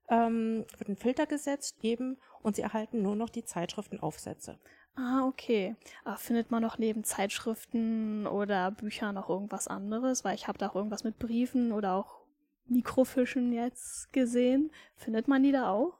ähm, 0.08 0.66
wird 0.76 0.90
ein 0.90 0.96
Filter 0.96 1.26
gesetzt 1.26 1.78
eben 1.82 2.18
und 2.42 2.56
Sie 2.56 2.62
erhalten 2.62 3.00
nur 3.00 3.16
noch 3.16 3.30
die 3.30 3.44
Zeitschriftenaufsätze. 3.44 4.58
Ah, 4.96 5.26
okay. 5.26 5.74
Aber 6.04 6.18
findet 6.18 6.50
man 6.50 6.62
noch 6.62 6.78
neben 6.78 7.02
Zeitschriften 7.02 8.26
oder 8.26 8.70
Büchern 8.70 9.14
noch 9.14 9.28
irgendwas 9.28 9.66
anderes? 9.66 10.24
Weil 10.24 10.34
ich 10.34 10.46
habe 10.46 10.58
da 10.58 10.68
auch 10.68 10.76
irgendwas 10.76 11.02
mit 11.02 11.18
Briefen 11.18 11.72
oder 11.72 11.94
auch 11.94 12.23
Mikrofischen 12.66 13.52
jetzt 13.52 14.12
gesehen. 14.12 14.70
Findet 14.96 15.28
man 15.28 15.42
die 15.42 15.52
da 15.52 15.68
auch? 15.70 15.98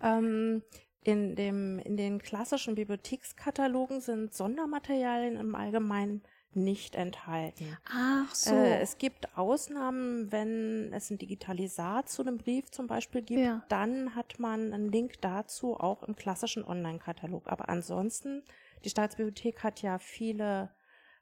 Ähm, 0.00 0.62
in, 1.02 1.36
dem, 1.36 1.78
in 1.78 1.96
den 1.96 2.20
klassischen 2.20 2.74
Bibliothekskatalogen 2.74 4.00
sind 4.00 4.34
Sondermaterialien 4.34 5.36
im 5.36 5.54
Allgemeinen 5.54 6.22
nicht 6.52 6.96
enthalten. 6.96 7.76
Ach 7.92 8.34
so. 8.34 8.54
Äh, 8.54 8.80
es 8.80 8.96
gibt 8.98 9.36
Ausnahmen, 9.36 10.32
wenn 10.32 10.90
es 10.92 11.10
ein 11.10 11.18
Digitalisat 11.18 12.08
zu 12.08 12.22
einem 12.22 12.38
Brief 12.38 12.70
zum 12.70 12.86
Beispiel 12.86 13.22
gibt, 13.22 13.40
Ja. 13.40 13.62
dann 13.68 14.14
hat 14.14 14.38
man 14.38 14.72
einen 14.72 14.90
Link 14.90 15.20
dazu 15.20 15.76
auch 15.78 16.02
im 16.02 16.16
klassischen 16.16 16.64
Online-Katalog. 16.64 17.46
Aber 17.46 17.68
ansonsten, 17.68 18.42
die 18.84 18.88
Staatsbibliothek 18.88 19.62
hat 19.62 19.82
ja 19.82 19.98
viele 19.98 20.70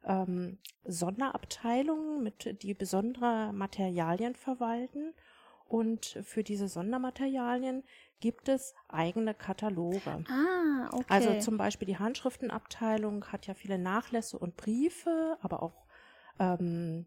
ähm, 0.06 0.58
Sonderabteilungen, 0.84 2.22
mit, 2.22 2.62
die 2.62 2.74
besondere 2.74 3.52
Materialien 3.52 4.34
verwalten. 4.34 5.14
Und 5.66 6.18
für 6.24 6.44
diese 6.44 6.68
Sondermaterialien 6.68 7.84
gibt 8.20 8.48
es 8.48 8.74
eigene 8.88 9.34
Kataloge. 9.34 10.24
ah, 10.28 10.88
okay. 10.92 11.04
Also 11.08 11.40
zum 11.40 11.56
Beispiel 11.56 11.86
die 11.86 11.98
Handschriftenabteilung 11.98 13.26
hat 13.26 13.46
ja 13.46 13.54
viele 13.54 13.78
Nachlässe 13.78 14.38
und 14.38 14.56
Briefe, 14.56 15.38
aber 15.40 15.62
auch 15.62 15.86
ähm, 16.38 17.06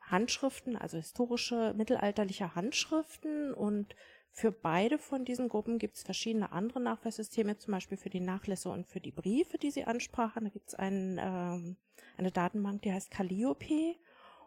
Handschriften, 0.00 0.76
also 0.76 0.96
historische 0.96 1.74
mittelalterliche 1.76 2.54
Handschriften. 2.54 3.54
Und 3.54 3.94
für 4.32 4.52
beide 4.52 4.98
von 4.98 5.24
diesen 5.24 5.48
Gruppen 5.48 5.78
gibt 5.78 5.96
es 5.96 6.02
verschiedene 6.02 6.52
andere 6.52 6.80
Nachweissysteme, 6.80 7.58
zum 7.58 7.72
Beispiel 7.72 7.98
für 7.98 8.10
die 8.10 8.20
Nachlässe 8.20 8.70
und 8.70 8.86
für 8.86 9.00
die 9.00 9.10
Briefe, 9.10 9.58
die 9.58 9.70
Sie 9.70 9.84
ansprachen. 9.84 10.44
Da 10.44 10.50
gibt 10.50 10.68
es 10.68 10.74
ein, 10.74 11.18
ähm, 11.20 11.76
eine 12.16 12.30
Datenbank, 12.30 12.82
die 12.82 12.92
heißt 12.92 13.10
Calliope. 13.10 13.96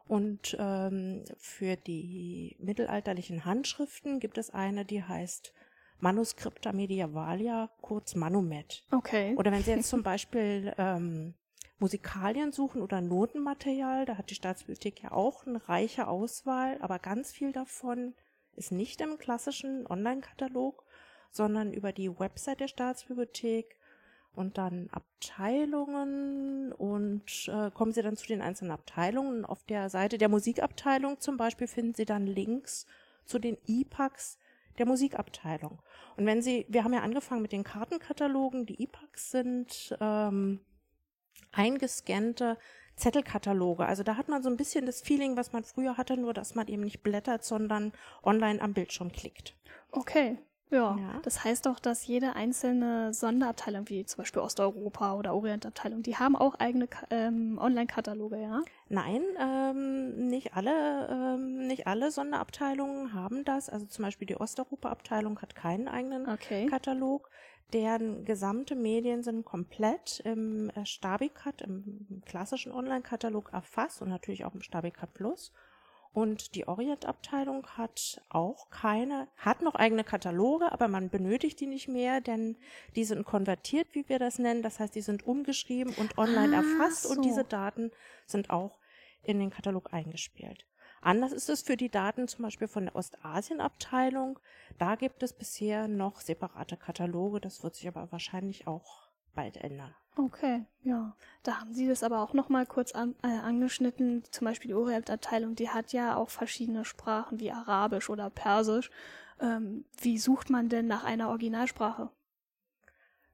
Und 0.06 0.56
ähm, 0.60 1.24
für 1.38 1.76
die 1.78 2.58
mittelalterlichen 2.60 3.46
Handschriften 3.46 4.20
gibt 4.20 4.38
es 4.38 4.50
eine, 4.50 4.84
die 4.84 5.04
heißt 5.04 5.54
Manuscripta 6.00 6.74
Mediavalia, 6.74 7.70
kurz 7.82 8.16
Manumet. 8.16 8.86
okay. 8.92 9.36
Oder 9.38 9.52
wenn 9.52 9.64
Sie 9.64 9.72
jetzt 9.72 9.90
zum 9.90 10.04
Beispiel 10.04 10.74
ähm, 10.78 11.36
Musikalien 11.80 12.52
suchen 12.52 12.82
oder 12.82 13.00
Notenmaterial, 13.00 14.06
da 14.06 14.18
hat 14.18 14.30
die 14.30 14.36
Staatsbibliothek 14.36 15.04
ja 15.04 15.12
auch 15.12 15.46
eine 15.46 15.68
reiche 15.68 16.08
Auswahl, 16.08 16.78
aber 16.82 17.00
ganz 17.00 17.32
viel 17.32 17.52
davon 17.54 18.14
ist 18.56 18.72
nicht 18.72 19.02
im 19.02 19.18
klassischen 19.18 19.88
Online-Katalog, 19.88 20.84
sondern 21.32 21.74
über 21.74 21.92
die 21.92 22.10
Website 22.20 22.60
der 22.60 22.68
Staatsbibliothek 22.68 23.78
und 24.36 24.58
dann 24.58 24.90
Abteilungen 24.92 26.72
und 26.72 27.48
äh, 27.48 27.72
kommen 27.72 27.92
Sie 27.92 28.02
dann 28.02 28.18
zu 28.18 28.28
den 28.28 28.42
einzelnen 28.42 28.72
Abteilungen. 28.72 29.46
Auf 29.46 29.64
der 29.64 29.90
Seite 29.90 30.18
der 30.18 30.30
Musikabteilung 30.30 31.20
zum 31.20 31.38
Beispiel 31.38 31.68
finden 31.68 31.94
Sie 31.94 32.06
dann 32.06 32.26
Links 32.26 32.86
zu 33.26 33.40
den 33.40 33.58
E-Packs 33.68 34.40
der 34.78 34.88
Musikabteilung. 34.88 35.82
Und 36.18 36.26
wenn 36.26 36.42
Sie, 36.42 36.66
wir 36.68 36.84
haben 36.84 36.94
ja 36.94 37.02
angefangen 37.02 37.44
mit 37.44 37.52
den 37.52 37.64
Kartenkatalogen, 37.64 38.66
die 38.66 38.82
E-Packs 38.82 39.32
sind 39.32 39.96
ähm, 40.00 40.60
eingescannte 41.52 42.58
Zettelkataloge. 42.96 43.86
Also 43.86 44.04
da 44.04 44.18
hat 44.18 44.30
man 44.30 44.44
so 44.44 44.50
ein 44.50 44.58
bisschen 44.58 44.86
das 44.86 45.02
Feeling, 45.02 45.36
was 45.36 45.54
man 45.54 45.64
früher 45.64 45.98
hatte, 45.98 46.18
nur 46.18 46.34
dass 46.34 46.56
man 46.56 46.68
eben 46.68 46.84
nicht 46.84 47.04
blättert, 47.04 47.44
sondern 47.44 47.92
online 48.24 48.62
am 48.62 48.74
Bildschirm 48.74 49.12
klickt. 49.12 49.56
Okay. 49.92 50.38
Ja. 50.74 50.98
Ja. 50.98 51.20
Das 51.22 51.44
heißt 51.44 51.68
doch, 51.68 51.80
dass 51.80 52.08
jede 52.08 52.36
einzelne 52.36 53.14
Sonderabteilung, 53.14 53.88
wie 53.90 54.06
zum 54.06 54.18
Beispiel 54.18 54.42
Osteuropa 54.42 55.14
oder 55.14 55.36
Orientabteilung, 55.36 56.02
die 56.02 56.18
haben 56.18 56.36
auch 56.36 56.56
eigene 56.56 56.88
ähm, 57.12 57.60
Online-Kataloge, 57.62 58.42
ja? 58.42 58.62
Nein, 58.90 59.22
ähm, 59.40 60.30
nicht 60.30 60.56
alle, 60.56 61.08
ähm, 61.10 61.68
nicht 61.68 61.86
alle 61.86 62.10
Sonderabteilungen 62.10 63.14
haben 63.14 63.46
das. 63.46 63.70
Also 63.70 63.86
zum 63.86 64.04
Beispiel 64.04 64.26
die 64.26 64.38
Osteuropa-Abteilung 64.38 65.40
hat 65.42 65.54
keinen 65.54 65.88
eigenen 65.88 66.28
Okay. 66.28 66.66
Katalog. 66.66 67.30
Deren 67.72 68.26
gesamte 68.26 68.76
Medien 68.76 69.24
sind 69.24 69.46
komplett 69.46 70.20
im 70.26 70.70
äh, 70.72 70.86
Stabicat, 70.86 71.62
im 71.62 72.22
klassischen 72.26 72.72
Online-Katalog 72.72 73.52
erfasst 73.54 74.02
und 74.02 74.10
natürlich 74.10 74.46
auch 74.46 74.54
im 74.54 74.62
Stabicat 74.62 75.14
Plus. 75.14 75.52
Und 76.14 76.54
die 76.54 76.68
Orient-Abteilung 76.68 77.66
hat 77.76 78.22
auch 78.30 78.70
keine, 78.70 79.28
hat 79.36 79.64
noch 79.64 79.74
eigene 79.74 80.04
Kataloge, 80.04 80.72
aber 80.72 80.88
man 80.88 81.10
benötigt 81.10 81.60
die 81.60 81.66
nicht 81.66 81.88
mehr, 81.88 82.22
denn 82.22 82.56
die 82.96 83.04
sind 83.04 83.26
konvertiert, 83.26 83.88
wie 83.94 84.08
wir 84.08 84.20
das 84.20 84.38
nennen. 84.38 84.62
Das 84.62 84.80
heißt, 84.80 84.94
die 84.94 85.02
sind 85.02 85.26
umgeschrieben 85.26 85.92
und 85.96 86.20
online 86.20 86.56
Ah, 86.56 86.62
erfasst 86.62 87.04
so. 87.04 87.10
und 87.16 87.26
diese 87.26 87.44
Daten 87.44 87.90
sind 88.28 88.52
auch 88.52 88.78
in 89.24 89.40
den 89.40 89.50
Katalog 89.50 89.92
eingespielt. 89.92 90.68
Anders 91.04 91.34
ist 91.34 91.50
es 91.50 91.62
für 91.62 91.76
die 91.76 91.90
Daten 91.90 92.28
zum 92.28 92.44
Beispiel 92.44 92.68
von 92.68 92.86
der 92.86 92.96
Ostasien-Abteilung. 92.96 94.40
Da 94.78 94.96
gibt 94.96 95.22
es 95.22 95.34
bisher 95.34 95.88
noch 95.88 96.22
separate 96.22 96.78
Kataloge. 96.78 97.42
Das 97.42 97.64
wird 97.64 97.76
sich 97.76 97.88
aber 97.88 98.12
wahrscheinlich 98.12 98.68
auch 98.68 99.10
bald 99.36 99.58
ändern. 99.58 99.94
Okay, 100.16 100.66
ja. 100.84 101.16
Da 101.42 101.60
haben 101.60 101.74
Sie 101.74 101.88
das 101.88 102.04
aber 102.04 102.22
auch 102.22 102.34
noch 102.34 102.48
mal 102.48 102.66
kurz 102.66 102.94
an, 102.94 103.16
äh, 103.24 103.28
angeschnitten. 103.28 104.24
Zum 104.32 104.46
Beispiel 104.46 104.70
die 104.70 104.76
Orient-Abteilung, 104.76 105.56
die 105.56 105.70
hat 105.70 105.92
ja 105.92 106.16
auch 106.16 106.30
verschiedene 106.30 106.86
Sprachen 106.86 107.40
wie 107.40 107.52
Arabisch 107.52 108.10
oder 108.10 108.30
Persisch. 108.30 108.90
Ähm, 109.42 109.86
wie 110.00 110.18
sucht 110.18 110.50
man 110.50 110.70
denn 110.70 110.88
nach 110.88 111.04
einer 111.04 111.30
Originalsprache? 111.30 112.12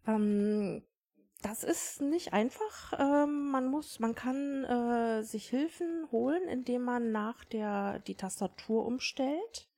Ähm, 0.07 0.81
das 1.41 1.63
ist 1.63 2.01
nicht 2.01 2.34
einfach. 2.34 2.93
Ähm, 3.00 3.51
man 3.51 3.67
muss, 3.67 4.00
man 4.00 4.15
kann 4.15 4.65
äh, 4.65 5.24
sich 5.24 5.48
Hilfen 5.48 6.08
holen, 6.12 6.48
indem 6.48 6.84
man 6.84 7.12
nach 7.12 7.46
der 7.46 8.00
die 8.00 8.15
Tastatur 8.15 8.86
umstellt 8.86 9.69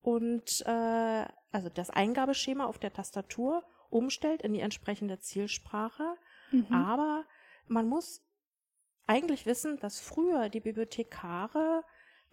und 0.00 0.62
äh, 0.66 1.26
also 1.52 1.68
das 1.74 1.90
Eingabeschema 1.90 2.66
auf 2.66 2.78
der 2.78 2.92
Tastatur 2.92 3.64
umstellt 3.90 4.42
in 4.42 4.52
die 4.52 4.60
entsprechende 4.60 5.18
Zielsprache. 5.18 6.16
Mhm. 6.52 6.72
Aber 6.72 7.24
man 7.66 7.86
muss 7.86 8.22
eigentlich 9.06 9.46
wissen, 9.46 9.78
dass 9.78 10.00
früher 10.00 10.48
die 10.48 10.60
Bibliothekare 10.60 11.84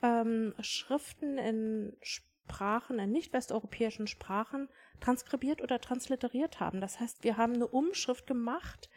ähm, 0.02 0.54
Schriften 0.60 1.38
in 1.38 1.98
Sprachen, 2.46 3.00
in 3.00 3.12
nicht 3.12 3.34
westeuropäischen 3.34 4.08
Sprachen 4.08 4.70
transkribiert 5.00 5.62
oder 5.62 5.82
transliteriert 5.82 6.60
haben. 6.60 6.80
Das 6.80 7.00
heißt, 7.00 7.24
wir 7.24 7.38
haben 7.38 7.54
eine 7.54 7.68
Umschrift 7.68 8.28
gemacht 8.28 8.90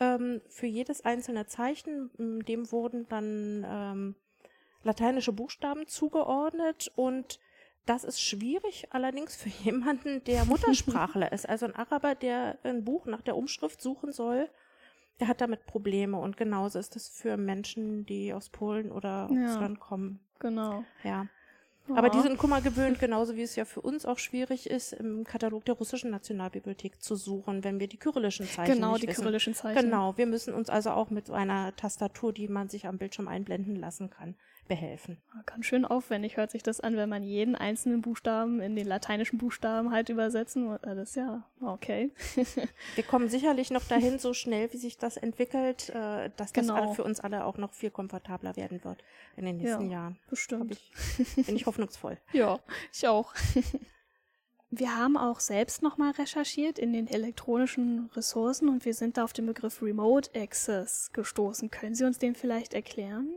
ähm, 0.00 0.40
für 0.48 0.66
jedes 0.66 1.04
einzelne 1.04 1.46
Zeichen. 1.46 2.10
Dem 2.48 2.72
wurden 2.72 3.06
dann 3.08 3.64
ähm, 3.68 4.14
lateinische 4.82 5.32
Buchstaben 5.32 5.86
zugeordnet 5.86 6.90
und 6.96 7.38
das 7.86 8.04
ist 8.04 8.22
schwierig, 8.22 8.88
allerdings 8.90 9.36
für 9.36 9.50
jemanden, 9.64 10.24
der 10.24 10.46
Muttersprachler 10.46 11.30
ist. 11.30 11.46
Also 11.48 11.66
ein 11.66 11.74
Araber, 11.76 12.14
der 12.14 12.58
ein 12.62 12.84
Buch 12.84 13.04
nach 13.06 13.20
der 13.20 13.36
Umschrift 13.36 13.82
suchen 13.82 14.12
soll, 14.12 14.48
der 15.20 15.28
hat 15.28 15.42
damit 15.42 15.66
Probleme. 15.66 16.16
Und 16.18 16.38
genauso 16.38 16.78
ist 16.78 16.96
es 16.96 17.08
für 17.08 17.36
Menschen, 17.36 18.06
die 18.06 18.32
aus 18.32 18.48
Polen 18.48 18.90
oder 18.90 19.28
Ja. 19.30 19.44
Russland 19.46 19.78
kommen. 19.78 20.20
Genau. 20.38 20.84
Ja. 21.04 21.26
Ja. 21.88 21.96
Aber 21.96 22.08
die 22.08 22.20
sind 22.20 22.38
Kummer 22.38 22.62
gewöhnt, 22.62 22.98
genauso 22.98 23.36
wie 23.36 23.42
es 23.42 23.56
ja 23.56 23.66
für 23.66 23.82
uns 23.82 24.06
auch 24.06 24.18
schwierig 24.18 24.70
ist, 24.70 24.94
im 24.94 25.24
Katalog 25.24 25.66
der 25.66 25.74
russischen 25.74 26.10
Nationalbibliothek 26.10 27.02
zu 27.02 27.14
suchen, 27.14 27.62
wenn 27.62 27.78
wir 27.78 27.88
die 27.88 27.98
kyrillischen 27.98 28.46
Zeichen 28.46 28.74
Genau, 28.74 28.96
die 28.96 29.06
wissen. 29.06 29.20
kyrillischen 29.20 29.54
Zeichen. 29.54 29.82
Genau, 29.82 30.16
wir 30.16 30.26
müssen 30.26 30.54
uns 30.54 30.70
also 30.70 30.90
auch 30.90 31.10
mit 31.10 31.26
so 31.26 31.34
einer 31.34 31.76
Tastatur, 31.76 32.32
die 32.32 32.48
man 32.48 32.70
sich 32.70 32.86
am 32.86 32.96
Bildschirm 32.96 33.28
einblenden 33.28 33.76
lassen 33.76 34.08
kann, 34.08 34.34
behelfen. 34.68 35.18
Ganz 35.46 35.66
schön 35.66 35.84
aufwendig 35.84 36.36
hört 36.36 36.50
sich 36.50 36.62
das 36.62 36.80
an, 36.80 36.96
wenn 36.96 37.08
man 37.08 37.22
jeden 37.22 37.54
einzelnen 37.54 38.00
Buchstaben 38.02 38.60
in 38.60 38.76
den 38.76 38.86
lateinischen 38.86 39.38
Buchstaben 39.38 39.90
halt 39.92 40.08
übersetzen 40.08 40.64
muss. 40.64 40.80
Das 40.82 40.98
ist 41.10 41.16
ja 41.16 41.44
okay. 41.60 42.12
Wir 42.94 43.04
kommen 43.04 43.28
sicherlich 43.28 43.70
noch 43.70 43.84
dahin, 43.84 44.18
so 44.18 44.32
schnell 44.34 44.72
wie 44.72 44.76
sich 44.78 44.96
das 44.98 45.16
entwickelt, 45.16 45.90
äh, 45.90 46.30
dass 46.36 46.52
das 46.52 46.66
Genau. 46.66 46.92
für 46.94 47.04
uns 47.04 47.20
alle 47.20 47.44
auch 47.44 47.58
noch 47.58 47.72
viel 47.72 47.90
komfortabler 47.90 48.56
werden 48.56 48.82
wird 48.84 49.04
in 49.36 49.44
den 49.44 49.58
nächsten 49.58 49.90
Ja. 49.90 49.98
Jahren. 49.98 50.18
Bestimmt. 50.30 50.72
ich, 51.36 51.46
bin 51.46 51.56
ich 51.56 51.66
hoffnungsvoll. 51.66 52.18
Ja, 52.32 52.58
ich 52.92 53.06
auch. 53.06 53.34
Wir 54.70 54.96
haben 54.96 55.16
auch 55.16 55.38
selbst 55.38 55.82
nochmal 55.82 56.10
recherchiert 56.12 56.80
in 56.80 56.92
den 56.92 57.06
elektronischen 57.06 58.10
Ressourcen 58.16 58.68
und 58.68 58.84
wir 58.84 58.92
sind 58.94 59.16
da 59.16 59.22
auf 59.22 59.32
den 59.32 59.46
Begriff 59.46 59.80
Remote 59.80 60.30
Access 60.34 61.10
gestoßen. 61.12 61.70
Können 61.70 61.94
Sie 61.94 62.04
uns 62.04 62.18
den 62.18 62.34
vielleicht 62.34 62.74
erklären? 62.74 63.28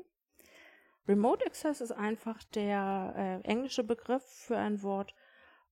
Remote 1.07 1.45
Access 1.45 1.81
ist 1.81 1.91
einfach 1.91 2.43
der 2.43 3.13
äh, 3.15 3.47
englische 3.47 3.83
Begriff 3.83 4.23
für 4.23 4.57
ein 4.57 4.81
Wort. 4.83 5.13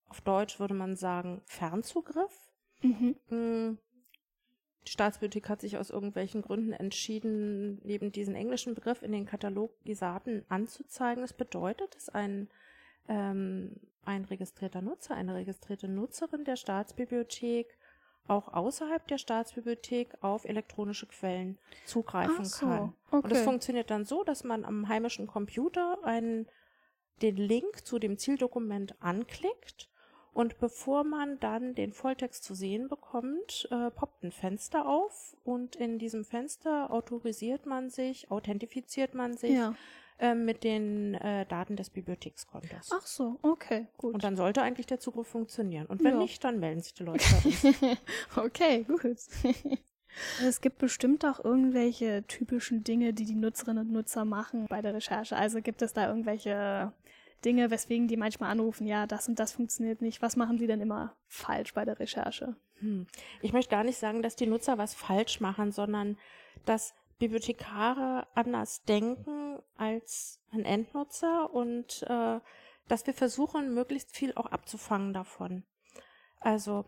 Auf 0.08 0.22
Deutsch 0.22 0.60
würde 0.60 0.74
man 0.74 0.96
sagen 0.96 1.42
Fernzugriff. 1.46 2.51
Mhm. 2.82 3.15
Mm, 3.30 3.77
Die 4.86 4.92
Staatsbibliothek 4.92 5.50
hat 5.50 5.62
sich 5.62 5.77
aus 5.77 5.89
irgendwelchen 5.89 6.42
Gründen 6.42 6.72
entschieden, 6.72 7.82
neben 7.84 8.12
diesem 8.12 8.36
englischen 8.36 8.75
Begriff 8.75 9.01
in 9.01 9.12
den 9.12 9.25
Katalog 9.25 9.72
die 9.84 9.96
Daten 9.96 10.46
anzuzeigen. 10.48 11.22
Das 11.22 11.34
bedeutet, 11.34 11.96
dass 11.96 12.10
ein, 12.10 12.50
ähm, 13.08 13.75
ein 14.06 14.25
registrierter 14.25 14.82
Nutzer, 14.82 15.15
eine 15.15 15.36
registrierte 15.36 15.88
Nutzerin 15.88 16.46
der 16.46 16.56
Staatsbibliothek 16.56 17.77
auch 18.27 18.53
außerhalb 18.53 19.08
der 19.08 19.17
Staatsbibliothek 19.17 20.15
auf 20.22 20.46
elektronische 20.46 21.05
Quellen 21.05 21.58
zugreifen 21.86 22.46
so, 22.46 22.65
kann. 22.65 22.94
Und 23.12 23.25
das 23.25 23.39
okay. 23.39 23.44
funktioniert 23.44 23.91
dann 23.91 24.05
so, 24.05 24.24
dass 24.24 24.44
man 24.44 24.65
am 24.65 24.88
heimischen 24.88 25.27
Computer 25.27 26.03
einen, 26.03 26.48
den 27.22 27.38
Link 27.38 27.86
zu 27.86 28.00
dem 28.00 28.17
Zieldokument 28.17 28.96
anklickt 29.01 29.89
und 30.36 30.60
bevor 30.60 31.05
man 31.05 31.39
dann 31.39 31.75
den 31.75 31.94
Volltext 31.94 32.44
zu 32.44 32.55
sehen 32.55 32.89
bekommt, 32.89 33.70
äh, 33.72 33.89
poppt 33.89 34.22
ein 34.24 34.34
Fenster 34.34 34.86
auf 34.86 35.38
und 35.46 35.77
in 35.77 35.98
diesem 35.98 36.25
Fenster 36.25 36.91
autorisiert 36.91 37.65
man 37.65 37.89
sich, 37.89 38.29
authentifiziert 38.29 39.13
man 39.13 39.38
sich 39.38 39.51
Ja. 39.51 39.75
Äh, 40.20 40.34
mit 40.34 40.64
den 40.64 41.16
äh, 41.16 41.46
Daten 41.46 41.76
des 41.76 41.90
Bibliothekskontos. 41.90 42.90
Ach 42.94 43.06
so, 43.06 43.38
okay, 43.42 43.88
gut. 43.98 44.14
Und 44.14 44.24
dann 44.24 44.36
sollte 44.36 44.62
eigentlich 44.62 44.86
der 44.86 45.00
Zugriff 45.00 45.28
funktionieren. 45.28 45.86
Und 45.88 46.04
wenn 46.04 46.14
Ja. 46.14 46.20
nicht, 46.20 46.44
dann 46.44 46.60
melden 46.60 46.82
sich 46.82 46.94
die 46.94 47.04
Leute 47.04 47.24
bei 47.32 47.50
uns. 47.50 47.98
okay, 48.36 48.84
gut. 48.84 49.18
Es 50.42 50.62
gibt 50.62 50.78
bestimmt 50.78 51.26
auch 51.26 51.44
irgendwelche 51.44 52.24
typischen 52.28 52.86
Dinge, 52.86 53.14
die 53.14 53.26
die 53.26 53.36
Nutzerinnen 53.36 53.86
und 53.88 53.92
Nutzer 53.92 54.24
machen 54.24 54.66
bei 54.70 54.82
der 54.82 54.94
Recherche. 54.94 55.36
Also 55.36 55.62
gibt 55.62 55.82
es 55.82 55.92
da 55.92 56.08
irgendwelche 56.08 56.94
Dinge, 57.44 57.70
weswegen 57.70 58.08
die 58.08 58.16
manchmal 58.16 58.50
anrufen, 58.52 58.88
ja, 58.88 59.08
das 59.08 59.28
und 59.28 59.40
das 59.40 59.52
funktioniert 59.52 60.02
nicht. 60.02 60.22
Was 60.22 60.38
machen 60.38 60.58
sie 60.58 60.68
denn 60.68 60.80
immer 60.80 61.16
falsch 61.28 61.74
bei 61.74 61.84
der 61.84 62.00
Recherche? 62.00 62.56
Hm. 62.80 63.08
Ich 63.42 63.52
möchte 63.54 63.72
gar 63.72 63.84
nicht 63.84 63.98
sagen, 63.98 64.22
dass 64.22 64.36
die 64.38 64.48
Nutzer 64.48 64.78
was 64.78 64.94
falsch 64.94 65.42
machen, 65.42 65.72
sondern 65.72 66.18
dass 66.66 66.94
Bibliothekare 67.20 68.28
anders 68.36 68.84
denken 68.84 69.60
als 69.78 70.40
ein 70.52 70.66
Endnutzer 70.66 71.54
und 71.54 72.04
äh, 72.04 72.40
dass 72.88 73.08
wir 73.08 73.14
versuchen, 73.14 73.74
möglichst 73.74 74.16
viel 74.16 74.34
auch 74.36 74.48
abzufangen 74.48 75.14
davon. 75.14 75.64
Also, 76.40 76.86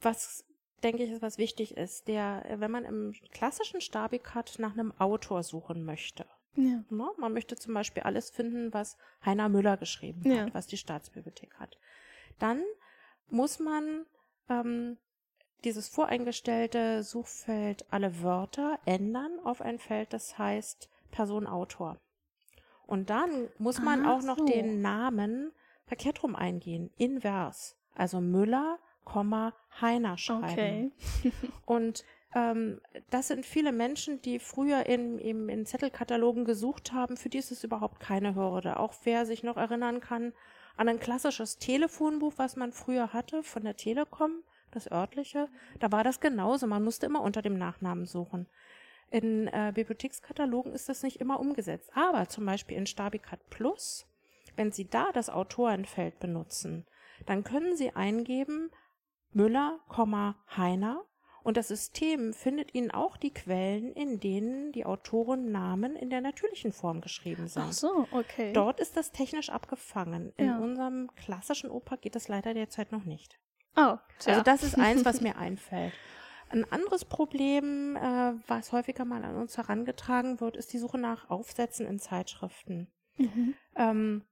was 0.00 0.44
denke 0.82 1.02
ich, 1.02 1.10
ist, 1.10 1.22
was 1.22 1.38
wichtig 1.38 1.76
ist, 1.76 2.08
der, 2.08 2.44
wenn 2.58 2.70
man 2.70 2.84
im 2.84 3.12
klassischen 3.32 3.80
Stabikat 3.80 4.58
nach 4.58 4.72
einem 4.72 4.92
Autor 4.98 5.42
suchen 5.42 5.84
möchte, 5.84 6.26
Ja. 6.54 6.84
Ne? 6.88 7.08
Man 7.18 7.32
möchte 7.32 7.56
zum 7.56 7.74
Beispiel 7.74 8.04
alles 8.04 8.30
finden, 8.30 8.72
was 8.72 8.96
Heiner 9.24 9.48
Müller 9.48 9.76
geschrieben 9.76 10.22
Ja. 10.30 10.44
hat, 10.44 10.54
was 10.54 10.66
die 10.66 10.76
Staatsbibliothek 10.76 11.54
hat. 11.58 11.76
Dann 12.38 12.62
muss 13.28 13.58
man 13.58 14.06
ähm, 14.48 14.98
dieses 15.64 15.88
voreingestellte 15.88 17.02
Suchfeld 17.02 17.84
alle 17.90 18.22
Wörter 18.22 18.78
ändern 18.84 19.38
auf 19.44 19.60
ein 19.60 19.78
Feld, 19.78 20.12
das 20.12 20.38
heißt 20.38 20.88
Person 21.10 21.46
Autor. 21.46 21.98
Und 22.86 23.10
dann 23.10 23.48
muss 23.58 23.80
man 23.80 24.06
Ah, 24.06 24.14
auch 24.14 24.22
noch 24.22 24.38
so. 24.38 24.46
den 24.46 24.80
Namen 24.80 25.52
verkehrt 25.86 26.22
rum 26.22 26.36
eingehen, 26.36 26.90
invers. 26.96 27.76
Also 27.94 28.20
Müller, 28.20 28.78
Heiner 29.80 30.18
schreiben. 30.18 30.92
Okay. 31.20 31.32
Und 31.64 32.04
ähm, 32.34 32.80
das 33.10 33.28
sind 33.28 33.46
viele 33.46 33.72
Menschen, 33.72 34.20
die 34.20 34.38
früher 34.38 34.86
in, 34.86 35.18
in, 35.18 35.48
in 35.48 35.64
Zettelkatalogen 35.64 36.44
gesucht 36.44 36.92
haben. 36.92 37.16
Für 37.16 37.28
die 37.28 37.38
ist 37.38 37.52
es 37.52 37.64
überhaupt 37.64 38.00
keine 38.00 38.34
Hürde. 38.34 38.78
Auch 38.78 38.94
wer 39.04 39.26
sich 39.26 39.42
noch 39.42 39.56
erinnern 39.56 40.00
kann 40.00 40.32
an 40.76 40.88
ein 40.88 41.00
klassisches 41.00 41.58
Telefonbuch, 41.58 42.34
was 42.36 42.56
man 42.56 42.72
früher 42.72 43.12
hatte 43.12 43.42
von 43.42 43.64
der 43.64 43.76
Telekom, 43.76 44.42
das 44.76 44.90
örtliche, 44.90 45.48
da 45.80 45.90
war 45.90 46.04
das 46.04 46.20
genauso. 46.20 46.66
Man 46.66 46.84
musste 46.84 47.06
immer 47.06 47.22
unter 47.22 47.42
dem 47.42 47.58
Nachnamen 47.58 48.06
suchen. 48.06 48.46
In 49.10 49.46
äh, 49.48 49.72
Bibliothekskatalogen 49.74 50.72
ist 50.72 50.88
das 50.88 51.02
nicht 51.02 51.20
immer 51.20 51.40
umgesetzt. 51.40 51.90
Aber 51.94 52.28
zum 52.28 52.44
Beispiel 52.44 52.76
in 52.76 52.86
Stabicat 52.86 53.48
Plus, 53.50 54.06
wenn 54.56 54.72
Sie 54.72 54.88
da 54.88 55.12
das 55.12 55.30
Autorenfeld 55.30 56.18
benutzen, 56.18 56.86
dann 57.24 57.44
können 57.44 57.76
Sie 57.76 57.90
eingeben 57.90 58.70
Müller, 59.32 59.80
Heiner 60.56 61.04
und 61.46 61.56
das 61.56 61.68
System 61.68 62.32
findet 62.32 62.74
Ihnen 62.74 62.90
auch 62.90 63.16
die 63.16 63.32
Quellen, 63.32 63.92
in 63.92 64.18
denen 64.18 64.72
die 64.72 64.84
Autorennamen 64.84 65.94
in 65.94 66.10
der 66.10 66.20
natürlichen 66.20 66.72
Form 66.72 67.00
geschrieben 67.00 67.46
sind. 67.46 67.66
Ach 67.68 67.72
so, 67.72 68.08
okay. 68.10 68.52
Dort 68.52 68.80
ist 68.80 68.96
das 68.96 69.12
technisch 69.12 69.50
abgefangen. 69.50 70.32
In 70.38 70.46
Ja. 70.46 70.58
unserem 70.58 71.08
klassischen 71.14 71.70
Oper 71.70 71.98
geht 71.98 72.16
das 72.16 72.26
leider 72.26 72.52
derzeit 72.52 72.90
noch 72.90 73.04
nicht. 73.04 73.38
Oh, 73.76 73.98
tja. 74.18 74.32
Also 74.32 74.42
das 74.42 74.62
ist 74.62 74.78
eins, 74.78 75.04
was 75.04 75.20
mir 75.20 75.36
einfällt. 75.38 75.92
Ein 76.48 76.70
anderes 76.70 77.04
Problem, 77.04 77.96
äh, 77.96 78.34
was 78.46 78.72
häufiger 78.72 79.04
mal 79.04 79.24
an 79.24 79.36
uns 79.36 79.56
herangetragen 79.56 80.40
wird, 80.40 80.56
ist 80.56 80.72
die 80.72 80.78
Suche 80.78 80.98
nach 80.98 81.28
Aufsätzen 81.28 81.86
in 81.86 81.98
Zeitschriften. 81.98 82.88
Mhm. 83.16 83.54
Ähm, 83.74 84.24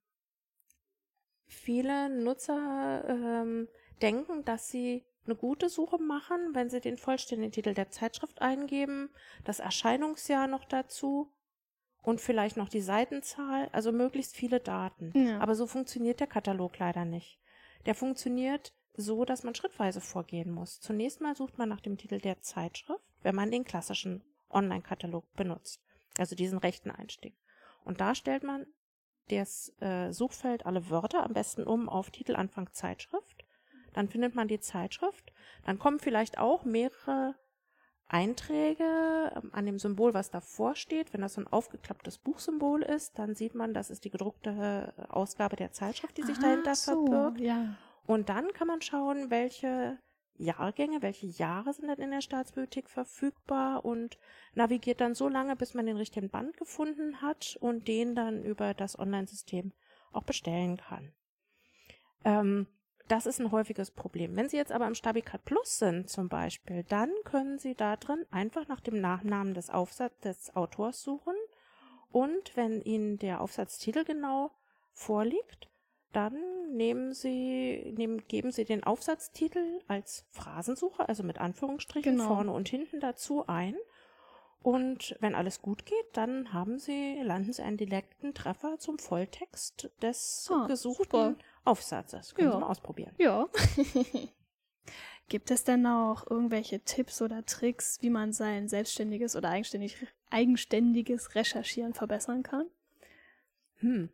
viele 1.46 2.08
Nutzer 2.08 3.04
ähm, 3.08 3.68
denken, 4.00 4.44
dass 4.44 4.68
sie 4.68 5.04
eine 5.26 5.34
gute 5.34 5.68
Suche 5.68 5.98
machen, 5.98 6.50
wenn 6.54 6.70
sie 6.70 6.80
den 6.80 6.98
vollständigen 6.98 7.52
Titel 7.52 7.74
der 7.74 7.90
Zeitschrift 7.90 8.42
eingeben, 8.42 9.10
das 9.44 9.58
Erscheinungsjahr 9.58 10.46
noch 10.46 10.64
dazu 10.64 11.32
und 12.02 12.20
vielleicht 12.20 12.56
noch 12.56 12.68
die 12.68 12.82
Seitenzahl, 12.82 13.68
also 13.72 13.90
möglichst 13.90 14.36
viele 14.36 14.60
Daten. 14.60 15.12
Ja. 15.14 15.40
Aber 15.40 15.54
so 15.54 15.66
funktioniert 15.66 16.20
der 16.20 16.26
Katalog 16.26 16.78
leider 16.78 17.04
nicht. 17.04 17.40
Der 17.86 17.94
funktioniert 17.94 18.74
so, 18.96 19.24
dass 19.24 19.42
man 19.42 19.54
schrittweise 19.54 20.00
vorgehen 20.00 20.50
muss. 20.50 20.80
Zunächst 20.80 21.20
mal 21.20 21.34
sucht 21.34 21.58
man 21.58 21.68
nach 21.68 21.80
dem 21.80 21.96
Titel 21.96 22.18
der 22.18 22.40
Zeitschrift, 22.40 23.04
wenn 23.22 23.34
man 23.34 23.50
den 23.50 23.64
klassischen 23.64 24.22
Online-Katalog 24.50 25.32
benutzt, 25.34 25.80
also 26.18 26.36
diesen 26.36 26.58
rechten 26.58 26.90
Einstieg. 26.90 27.34
Und 27.84 28.00
da 28.00 28.14
stellt 28.14 28.44
man 28.44 28.66
das 29.28 29.72
äh, 29.80 30.12
Suchfeld 30.12 30.66
alle 30.66 30.90
Wörter 30.90 31.24
am 31.24 31.32
besten 31.32 31.64
um 31.64 31.88
auf 31.88 32.10
Titel 32.10 32.36
Anfang 32.36 32.70
Zeitschrift. 32.72 33.44
Dann 33.94 34.08
findet 34.08 34.34
man 34.34 34.48
die 34.48 34.60
Zeitschrift. 34.60 35.32
Dann 35.64 35.78
kommen 35.78 35.98
vielleicht 35.98 36.38
auch 36.38 36.64
mehrere 36.64 37.34
Einträge 38.06 39.32
ähm, 39.34 39.50
an 39.52 39.66
dem 39.66 39.78
Symbol, 39.78 40.14
was 40.14 40.30
davor 40.30 40.76
steht. 40.76 41.12
Wenn 41.12 41.22
das 41.22 41.34
so 41.34 41.40
ein 41.40 41.46
aufgeklapptes 41.46 42.18
Buchsymbol 42.18 42.82
ist, 42.82 43.18
dann 43.18 43.34
sieht 43.34 43.54
man, 43.54 43.72
das 43.72 43.90
ist 43.90 44.04
die 44.04 44.10
gedruckte 44.10 44.92
äh, 44.96 45.02
Ausgabe 45.08 45.56
der 45.56 45.72
Zeitschrift, 45.72 46.16
die 46.16 46.22
sich 46.22 46.38
dahinter 46.38 46.72
Ach 46.72 46.76
so, 46.76 47.06
verbirgt. 47.06 47.40
Ja. 47.40 47.76
Und 48.06 48.28
dann 48.28 48.52
kann 48.52 48.68
man 48.68 48.82
schauen, 48.82 49.30
welche 49.30 49.98
Jahrgänge, 50.36 51.00
welche 51.00 51.26
Jahre 51.26 51.72
sind 51.72 51.88
denn 51.88 51.98
in 51.98 52.10
der 52.10 52.20
Staatsbibliothek 52.20 52.90
verfügbar 52.90 53.84
und 53.84 54.18
navigiert 54.54 55.00
dann 55.00 55.14
so 55.14 55.28
lange, 55.28 55.56
bis 55.56 55.74
man 55.74 55.86
den 55.86 55.96
richtigen 55.96 56.28
Band 56.28 56.56
gefunden 56.56 57.22
hat 57.22 57.56
und 57.60 57.86
den 57.88 58.14
dann 58.14 58.42
über 58.42 58.74
das 58.74 58.98
Online-System 58.98 59.72
auch 60.12 60.24
bestellen 60.24 60.76
kann. 60.76 61.12
Ähm, 62.24 62.66
das 63.08 63.26
ist 63.26 63.38
ein 63.38 63.52
häufiges 63.52 63.90
Problem. 63.90 64.34
Wenn 64.34 64.48
Sie 64.48 64.56
jetzt 64.56 64.72
aber 64.72 64.86
im 64.86 64.94
Stabicat 64.94 65.44
Plus 65.44 65.78
sind 65.78 66.08
zum 66.08 66.28
Beispiel, 66.28 66.84
dann 66.84 67.10
können 67.24 67.58
Sie 67.58 67.74
da 67.74 67.96
drin 67.96 68.24
einfach 68.30 68.66
nach 68.66 68.80
dem 68.80 69.00
Nachnamen 69.00 69.54
des 69.54 69.70
Aufsatzes 69.70 70.20
des 70.46 70.56
Autors 70.56 71.02
suchen 71.02 71.34
und 72.10 72.56
wenn 72.56 72.80
Ihnen 72.80 73.18
der 73.18 73.40
Aufsatztitel 73.40 74.04
genau 74.04 74.52
vorliegt, 74.92 75.68
dann 76.14 76.38
nehmen 76.76 77.12
Sie, 77.12 77.92
nehmen, 77.96 78.26
geben 78.28 78.50
Sie 78.50 78.64
den 78.64 78.84
Aufsatztitel 78.84 79.80
als 79.88 80.24
Phrasensuche, 80.30 81.08
also 81.08 81.22
mit 81.22 81.38
Anführungsstrichen 81.38 82.16
Genau. 82.16 82.26
vorne 82.28 82.52
und 82.52 82.68
hinten 82.68 83.00
dazu 83.00 83.46
ein. 83.46 83.76
Und 84.62 85.14
wenn 85.20 85.34
alles 85.34 85.60
gut 85.60 85.84
geht, 85.84 86.06
dann 86.14 86.54
haben 86.54 86.78
Sie, 86.78 87.20
landen 87.22 87.52
Sie 87.52 87.62
einen 87.62 87.76
direkten 87.76 88.32
Treffer 88.32 88.78
zum 88.78 88.98
Volltext 88.98 89.90
des 90.00 90.48
Ah, 90.50 90.66
gesuchten 90.66 91.04
super. 91.04 91.34
Aufsatzes. 91.64 92.34
Können 92.34 92.48
Ja. 92.48 92.54
Sie 92.54 92.60
mal 92.60 92.70
ausprobieren. 92.70 93.14
Ja. 93.18 93.46
Gibt 95.28 95.50
es 95.50 95.64
denn 95.64 95.86
auch 95.86 96.30
irgendwelche 96.30 96.80
Tipps 96.80 97.20
oder 97.22 97.44
Tricks, 97.44 97.98
wie 98.00 98.10
man 98.10 98.32
sein 98.32 98.68
selbstständiges 98.68 99.36
oder 99.36 99.50
eigenständig, 99.50 99.96
eigenständiges 100.30 101.34
Recherchieren 101.34 101.94
verbessern 101.94 102.42
kann? 102.42 102.66
Hm. 103.76 104.08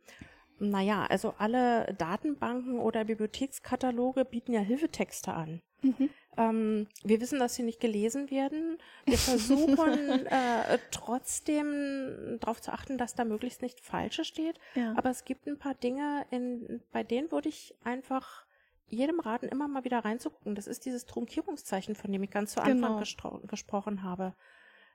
Naja, 0.61 1.07
also 1.09 1.33
alle 1.39 1.91
Datenbanken 1.97 2.77
oder 2.79 3.05
Bibliothekskataloge 3.05 4.25
bieten 4.25 4.53
ja 4.53 4.59
Hilfetexte 4.59 5.33
an. 5.33 5.61
Mhm. 5.81 6.09
Ähm, 6.37 6.87
wir 7.03 7.19
wissen, 7.19 7.39
dass 7.39 7.55
sie 7.55 7.63
nicht 7.63 7.79
gelesen 7.79 8.29
werden. 8.29 8.77
Wir 9.05 9.17
versuchen 9.17 10.27
äh, 10.27 10.77
trotzdem 10.91 12.37
darauf 12.39 12.61
zu 12.61 12.71
achten, 12.71 12.99
dass 12.99 13.15
da 13.15 13.25
möglichst 13.25 13.63
nicht 13.63 13.81
Falsche 13.81 14.23
steht. 14.23 14.59
Ja. 14.75 14.93
Aber 14.95 15.09
es 15.09 15.25
gibt 15.25 15.47
ein 15.47 15.57
paar 15.57 15.73
Dinge, 15.73 16.27
in, 16.29 16.83
bei 16.91 17.03
denen 17.03 17.31
würde 17.31 17.49
ich 17.49 17.73
einfach 17.83 18.45
jedem 18.87 19.19
raten, 19.19 19.47
immer 19.47 19.67
mal 19.67 19.83
wieder 19.83 20.05
reinzugucken. 20.05 20.53
Das 20.53 20.67
ist 20.67 20.85
dieses 20.85 21.07
Trunkierungszeichen, 21.07 21.95
von 21.95 22.11
dem 22.11 22.21
ich 22.21 22.29
ganz 22.29 22.53
zu 22.53 22.61
Anfang 22.61 23.03
genau. 23.03 23.39
gesprochen 23.47 24.03
habe. 24.03 24.35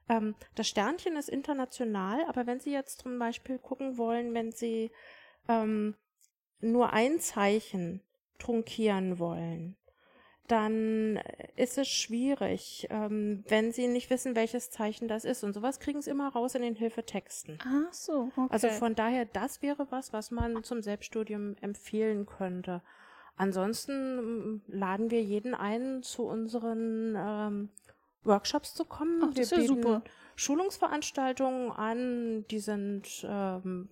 Ähm, 0.08 0.36
das 0.54 0.68
Sternchen 0.68 1.16
ist 1.16 1.28
international, 1.28 2.24
aber 2.28 2.46
wenn 2.46 2.60
Sie 2.60 2.72
jetzt 2.72 3.00
zum 3.00 3.18
Beispiel 3.18 3.58
gucken 3.58 3.98
wollen, 3.98 4.32
wenn 4.32 4.52
Sie 4.52 4.92
ähm, 5.48 5.94
nur 6.60 6.92
ein 6.92 7.20
Zeichen 7.20 8.00
trunkieren 8.38 9.18
wollen, 9.18 9.76
dann 10.48 11.18
ist 11.56 11.76
es 11.78 11.88
schwierig, 11.88 12.86
ähm, 12.90 13.44
wenn 13.48 13.72
sie 13.72 13.88
nicht 13.88 14.10
wissen, 14.10 14.36
welches 14.36 14.70
Zeichen 14.70 15.08
das 15.08 15.24
ist. 15.24 15.42
Und 15.42 15.52
sowas 15.52 15.80
kriegen 15.80 16.00
sie 16.02 16.10
immer 16.10 16.28
raus 16.28 16.54
in 16.54 16.62
den 16.62 16.76
Hilfetexten. 16.76 17.58
Ach 17.62 17.92
so, 17.92 18.30
okay. 18.36 18.48
Also 18.50 18.68
von 18.68 18.94
daher, 18.94 19.24
das 19.24 19.62
wäre 19.62 19.88
was, 19.90 20.12
was 20.12 20.30
man 20.30 20.62
zum 20.62 20.82
Selbststudium 20.82 21.56
empfehlen 21.60 22.26
könnte. 22.26 22.82
Ansonsten 23.36 23.92
ähm, 23.92 24.62
laden 24.66 25.10
wir 25.10 25.22
jeden 25.22 25.54
ein, 25.54 26.02
zu 26.02 26.24
unseren 26.24 27.14
ähm, 27.16 27.68
Workshops 28.22 28.74
zu 28.74 28.84
kommen. 28.84 29.22
Ach, 29.24 29.34
das 29.34 29.36
wir 29.36 29.42
ist 29.42 29.50
ja 29.52 29.62
super. 29.62 30.02
Schulungsveranstaltungen 30.36 31.70
an, 31.70 32.46
die 32.50 32.58
sind 32.58 33.26
ähm, 33.28 33.88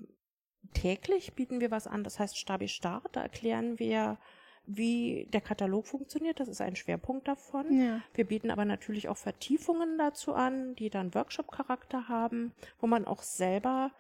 täglich, 0.75 1.33
bieten 1.35 1.61
wir 1.61 1.71
was 1.71 1.87
an, 1.87 2.05
das 2.05 2.19
heißt 2.19 2.37
Stabi 2.37 2.69
Start, 2.69 3.09
da 3.13 3.23
erklären 3.23 3.79
wir 3.79 4.19
wie 4.67 5.29
der 5.33 5.41
Katalog 5.41 5.87
funktioniert. 5.87 6.41
Das 6.41 6.49
ist 6.49 6.61
ein 6.61 6.77
Schwerpunkt 6.77 7.29
davon. 7.29 7.79
Ja. 7.79 8.01
Wir 8.15 8.25
bieten 8.25 8.51
aber 8.51 8.65
natürlich 8.65 9.09
auch 9.09 9.17
Vertiefungen 9.17 9.99
dazu 9.99 10.35
an, 10.35 10.75
die 10.77 10.91
dann 10.91 11.15
Workshop-Charakter 11.15 12.09
haben, 12.09 12.53
wo 12.81 12.87
man 12.87 13.05
auch 13.07 13.23
selber 13.23 13.91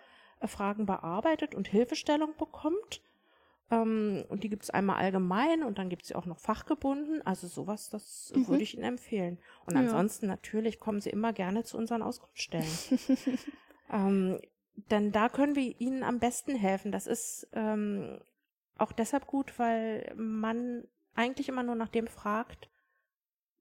äh, 0.40 0.46
Fragen 0.46 0.86
bearbeitet 0.86 1.54
und 1.54 1.68
Hilfestellung 1.68 2.34
bekommt. 2.38 3.02
Ähm, 3.70 4.24
und 4.28 4.42
die 4.44 4.48
gibt 4.48 4.62
es 4.62 4.70
einmal 4.70 4.96
allgemein 4.96 5.62
und 5.62 5.78
dann 5.78 5.88
gibt 5.88 6.02
es 6.02 6.08
sie 6.08 6.14
auch 6.14 6.26
noch 6.26 6.38
fachgebunden. 6.38 7.20
Also 7.26 7.46
sowas, 7.46 7.90
das 7.90 8.32
mhm. 8.34 8.48
würde 8.48 8.62
ich 8.62 8.74
Ihnen 8.74 8.84
empfehlen. 8.84 9.38
Und 9.66 9.74
ja. 9.74 9.80
ansonsten 9.80 10.26
natürlich 10.26 10.80
kommen 10.80 11.00
Sie 11.00 11.10
immer 11.10 11.32
gerne 11.32 11.64
zu 11.64 11.76
unseren 11.76 12.02
Auskunftsstellen. 12.02 12.66
ähm, 13.92 14.38
denn 14.76 15.12
da 15.12 15.28
können 15.28 15.54
wir 15.54 15.80
Ihnen 15.80 16.02
am 16.02 16.18
besten 16.18 16.56
helfen. 16.56 16.92
Das 16.92 17.06
ist 17.06 17.48
ähm, 17.52 18.20
auch 18.76 18.92
deshalb 18.92 19.26
gut, 19.26 19.58
weil 19.58 20.12
man 20.16 20.86
eigentlich 21.14 21.48
immer 21.48 21.62
nur 21.62 21.76
nach 21.76 21.88
dem 21.88 22.06
fragt, 22.06 22.68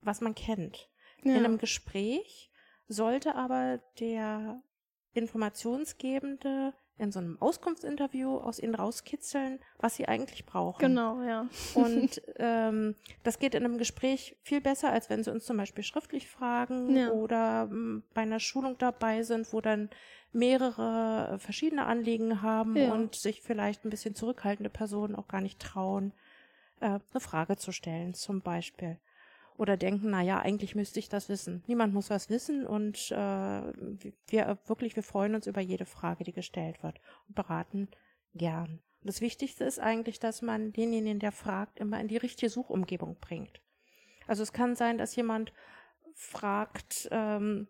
was 0.00 0.20
man 0.20 0.34
kennt. 0.34 0.90
Ja. 1.22 1.36
In 1.36 1.44
einem 1.44 1.58
Gespräch 1.58 2.50
sollte 2.88 3.34
aber 3.34 3.80
der 4.00 4.62
Informationsgebende 5.12 6.74
in 6.96 7.10
so 7.10 7.18
einem 7.18 7.40
Auskunftsinterview 7.40 8.36
aus 8.36 8.60
ihnen 8.60 8.74
rauskitzeln, 8.74 9.58
was 9.78 9.96
sie 9.96 10.06
eigentlich 10.06 10.46
brauchen. 10.46 10.80
Genau, 10.80 11.22
ja. 11.22 11.48
Und 11.74 12.22
ähm, 12.36 12.94
das 13.24 13.38
geht 13.38 13.54
in 13.54 13.64
einem 13.64 13.78
Gespräch 13.78 14.36
viel 14.42 14.60
besser, 14.60 14.92
als 14.92 15.10
wenn 15.10 15.24
sie 15.24 15.32
uns 15.32 15.44
zum 15.44 15.56
Beispiel 15.56 15.82
schriftlich 15.82 16.28
fragen 16.28 16.96
ja. 16.96 17.10
oder 17.10 17.68
ähm, 17.70 18.04
bei 18.14 18.22
einer 18.22 18.38
Schulung 18.38 18.78
dabei 18.78 19.24
sind, 19.24 19.52
wo 19.52 19.60
dann 19.60 19.90
mehrere 20.32 21.38
verschiedene 21.38 21.86
Anliegen 21.86 22.42
haben 22.42 22.76
ja. 22.76 22.92
und 22.92 23.14
sich 23.14 23.42
vielleicht 23.42 23.84
ein 23.84 23.90
bisschen 23.90 24.14
zurückhaltende 24.14 24.70
Personen 24.70 25.16
auch 25.16 25.28
gar 25.28 25.40
nicht 25.40 25.60
trauen, 25.60 26.12
äh, 26.80 26.86
eine 26.86 27.20
Frage 27.20 27.56
zu 27.56 27.72
stellen, 27.72 28.14
zum 28.14 28.40
Beispiel 28.40 28.98
oder 29.56 29.76
denken, 29.76 30.10
na 30.10 30.22
ja, 30.22 30.40
eigentlich 30.40 30.74
müsste 30.74 30.98
ich 30.98 31.08
das 31.08 31.28
wissen. 31.28 31.62
Niemand 31.66 31.94
muss 31.94 32.10
was 32.10 32.28
wissen 32.28 32.66
und 32.66 33.10
äh, 33.12 33.62
wir 34.26 34.58
wirklich, 34.66 34.96
wir 34.96 35.02
freuen 35.02 35.34
uns 35.34 35.46
über 35.46 35.60
jede 35.60 35.86
Frage, 35.86 36.24
die 36.24 36.32
gestellt 36.32 36.82
wird 36.82 37.00
und 37.28 37.34
beraten 37.36 37.88
gern. 38.34 38.80
Und 39.00 39.08
das 39.08 39.20
Wichtigste 39.20 39.64
ist 39.64 39.78
eigentlich, 39.78 40.18
dass 40.18 40.42
man 40.42 40.72
denjenigen, 40.72 41.20
der 41.20 41.32
fragt, 41.32 41.78
immer 41.78 42.00
in 42.00 42.08
die 42.08 42.16
richtige 42.16 42.50
Suchumgebung 42.50 43.16
bringt. 43.20 43.60
Also 44.26 44.42
es 44.42 44.52
kann 44.52 44.74
sein, 44.74 44.98
dass 44.98 45.14
jemand 45.14 45.52
fragt 46.14 47.08
ähm, 47.10 47.68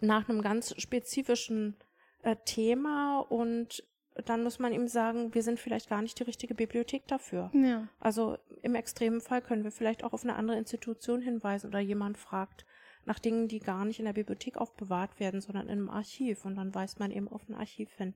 nach 0.00 0.28
einem 0.28 0.42
ganz 0.42 0.74
spezifischen 0.80 1.76
äh, 2.22 2.36
Thema 2.44 3.20
und 3.20 3.84
dann 4.14 4.44
muss 4.44 4.58
man 4.58 4.72
ihm 4.72 4.86
sagen, 4.86 5.34
wir 5.34 5.42
sind 5.42 5.58
vielleicht 5.58 5.88
gar 5.88 6.00
nicht 6.00 6.18
die 6.18 6.22
richtige 6.22 6.54
Bibliothek 6.54 7.06
dafür. 7.08 7.50
Ja. 7.52 7.88
Also 7.98 8.38
im 8.62 8.74
extremen 8.74 9.20
Fall 9.20 9.42
können 9.42 9.64
wir 9.64 9.72
vielleicht 9.72 10.04
auch 10.04 10.12
auf 10.12 10.22
eine 10.22 10.36
andere 10.36 10.56
Institution 10.56 11.20
hinweisen 11.20 11.68
oder 11.68 11.80
jemand 11.80 12.16
fragt 12.16 12.64
nach 13.06 13.18
Dingen, 13.18 13.48
die 13.48 13.58
gar 13.58 13.84
nicht 13.84 13.98
in 13.98 14.06
der 14.06 14.12
Bibliothek 14.12 14.56
aufbewahrt 14.56 15.18
werden, 15.20 15.40
sondern 15.40 15.66
in 15.66 15.72
einem 15.72 15.90
Archiv 15.90 16.44
und 16.44 16.54
dann 16.54 16.74
weist 16.74 17.00
man 17.00 17.10
eben 17.10 17.28
auf 17.28 17.48
ein 17.48 17.54
Archiv 17.54 17.92
hin. 17.94 18.14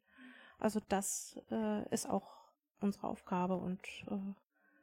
Also 0.58 0.80
das 0.88 1.40
äh, 1.50 1.88
ist 1.92 2.08
auch 2.08 2.38
unsere 2.80 3.08
Aufgabe 3.08 3.56
und 3.56 3.80
äh, 4.08 4.34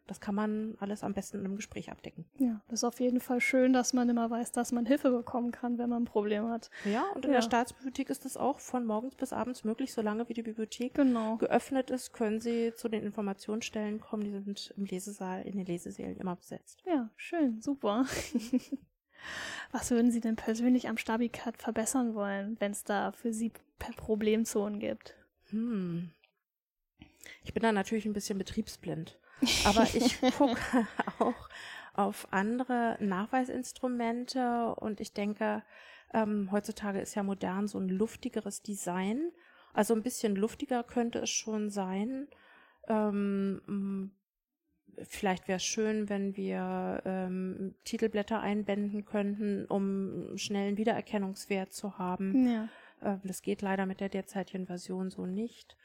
das 0.07 0.21
kann 0.21 0.35
man 0.35 0.75
alles 0.79 1.03
am 1.03 1.13
besten 1.13 1.39
in 1.39 1.45
einem 1.45 1.55
Gespräch 1.55 1.91
abdecken. 1.91 2.25
Ja, 2.37 2.61
das 2.67 2.79
ist 2.79 2.83
auf 2.83 2.99
jeden 2.99 3.19
Fall 3.19 3.41
schön, 3.41 3.73
dass 3.73 3.93
man 3.93 4.07
immer 4.09 4.29
weiß, 4.29 4.51
dass 4.51 4.71
man 4.71 4.85
Hilfe 4.85 5.11
bekommen 5.11 5.51
kann, 5.51 5.77
wenn 5.77 5.89
man 5.89 6.03
ein 6.03 6.05
Problem 6.05 6.47
hat. 6.49 6.69
Ja, 6.83 7.05
und 7.15 7.25
in 7.25 7.31
ja. 7.31 7.37
der 7.37 7.41
Staatsbibliothek 7.41 8.09
ist 8.09 8.25
das 8.25 8.37
auch 8.37 8.59
von 8.59 8.85
morgens 8.85 9.15
bis 9.15 9.33
abends 9.33 9.63
möglich, 9.63 9.93
solange 9.93 10.29
wie 10.29 10.33
die 10.33 10.43
Bibliothek 10.43 10.93
genau. 10.93 11.37
geöffnet 11.37 11.89
ist, 11.89 12.13
können 12.13 12.39
Sie 12.39 12.73
zu 12.75 12.87
den 12.87 13.03
Informationsstellen 13.03 13.99
kommen. 13.99 14.23
Die 14.23 14.31
sind 14.31 14.73
im 14.77 14.85
Lesesaal, 14.85 15.41
in 15.43 15.57
den 15.57 15.65
Lesesälen 15.65 16.17
immer 16.17 16.35
besetzt. 16.35 16.83
Ja, 16.85 17.09
schön, 17.15 17.61
super. 17.61 18.05
Was 19.71 19.91
würden 19.91 20.11
Sie 20.11 20.19
denn 20.21 20.35
persönlich 20.35 20.87
am 20.87 20.97
Stabicat 20.97 21.57
verbessern 21.57 22.13
wollen, 22.13 22.57
wenn 22.59 22.71
es 22.71 22.83
da 22.83 23.11
für 23.11 23.33
Sie 23.33 23.51
Problemzonen 23.97 24.79
gibt? 24.79 25.15
Hm. 25.49 26.11
Ich 27.43 27.53
bin 27.53 27.63
da 27.63 27.71
natürlich 27.71 28.05
ein 28.05 28.13
bisschen 28.13 28.37
betriebsblind. 28.37 29.17
Aber 29.65 29.83
ich 29.93 30.19
gucke 30.37 30.87
auch 31.19 31.49
auf 31.93 32.27
andere 32.31 32.97
Nachweisinstrumente 32.99 34.75
und 34.75 34.99
ich 34.99 35.13
denke, 35.13 35.63
ähm, 36.13 36.49
heutzutage 36.51 36.99
ist 36.99 37.15
ja 37.15 37.23
modern 37.23 37.67
so 37.67 37.77
ein 37.79 37.89
luftigeres 37.89 38.61
Design. 38.61 39.31
Also 39.73 39.93
ein 39.93 40.03
bisschen 40.03 40.35
luftiger 40.35 40.83
könnte 40.83 41.19
es 41.19 41.29
schon 41.29 41.69
sein. 41.69 42.27
Ähm, 42.87 44.11
vielleicht 45.03 45.47
wäre 45.47 45.57
es 45.57 45.63
schön, 45.63 46.09
wenn 46.09 46.35
wir 46.37 47.01
ähm, 47.05 47.75
Titelblätter 47.83 48.39
einbinden 48.39 49.05
könnten, 49.05 49.65
um 49.65 50.37
schnellen 50.37 50.77
Wiedererkennungswert 50.77 51.73
zu 51.73 51.97
haben. 51.97 52.47
Ja. 52.47 52.69
Äh, 53.01 53.17
das 53.23 53.41
geht 53.41 53.61
leider 53.61 53.85
mit 53.85 53.99
der 53.99 54.09
derzeitigen 54.09 54.67
Version 54.67 55.09
so 55.09 55.25
nicht. 55.25 55.75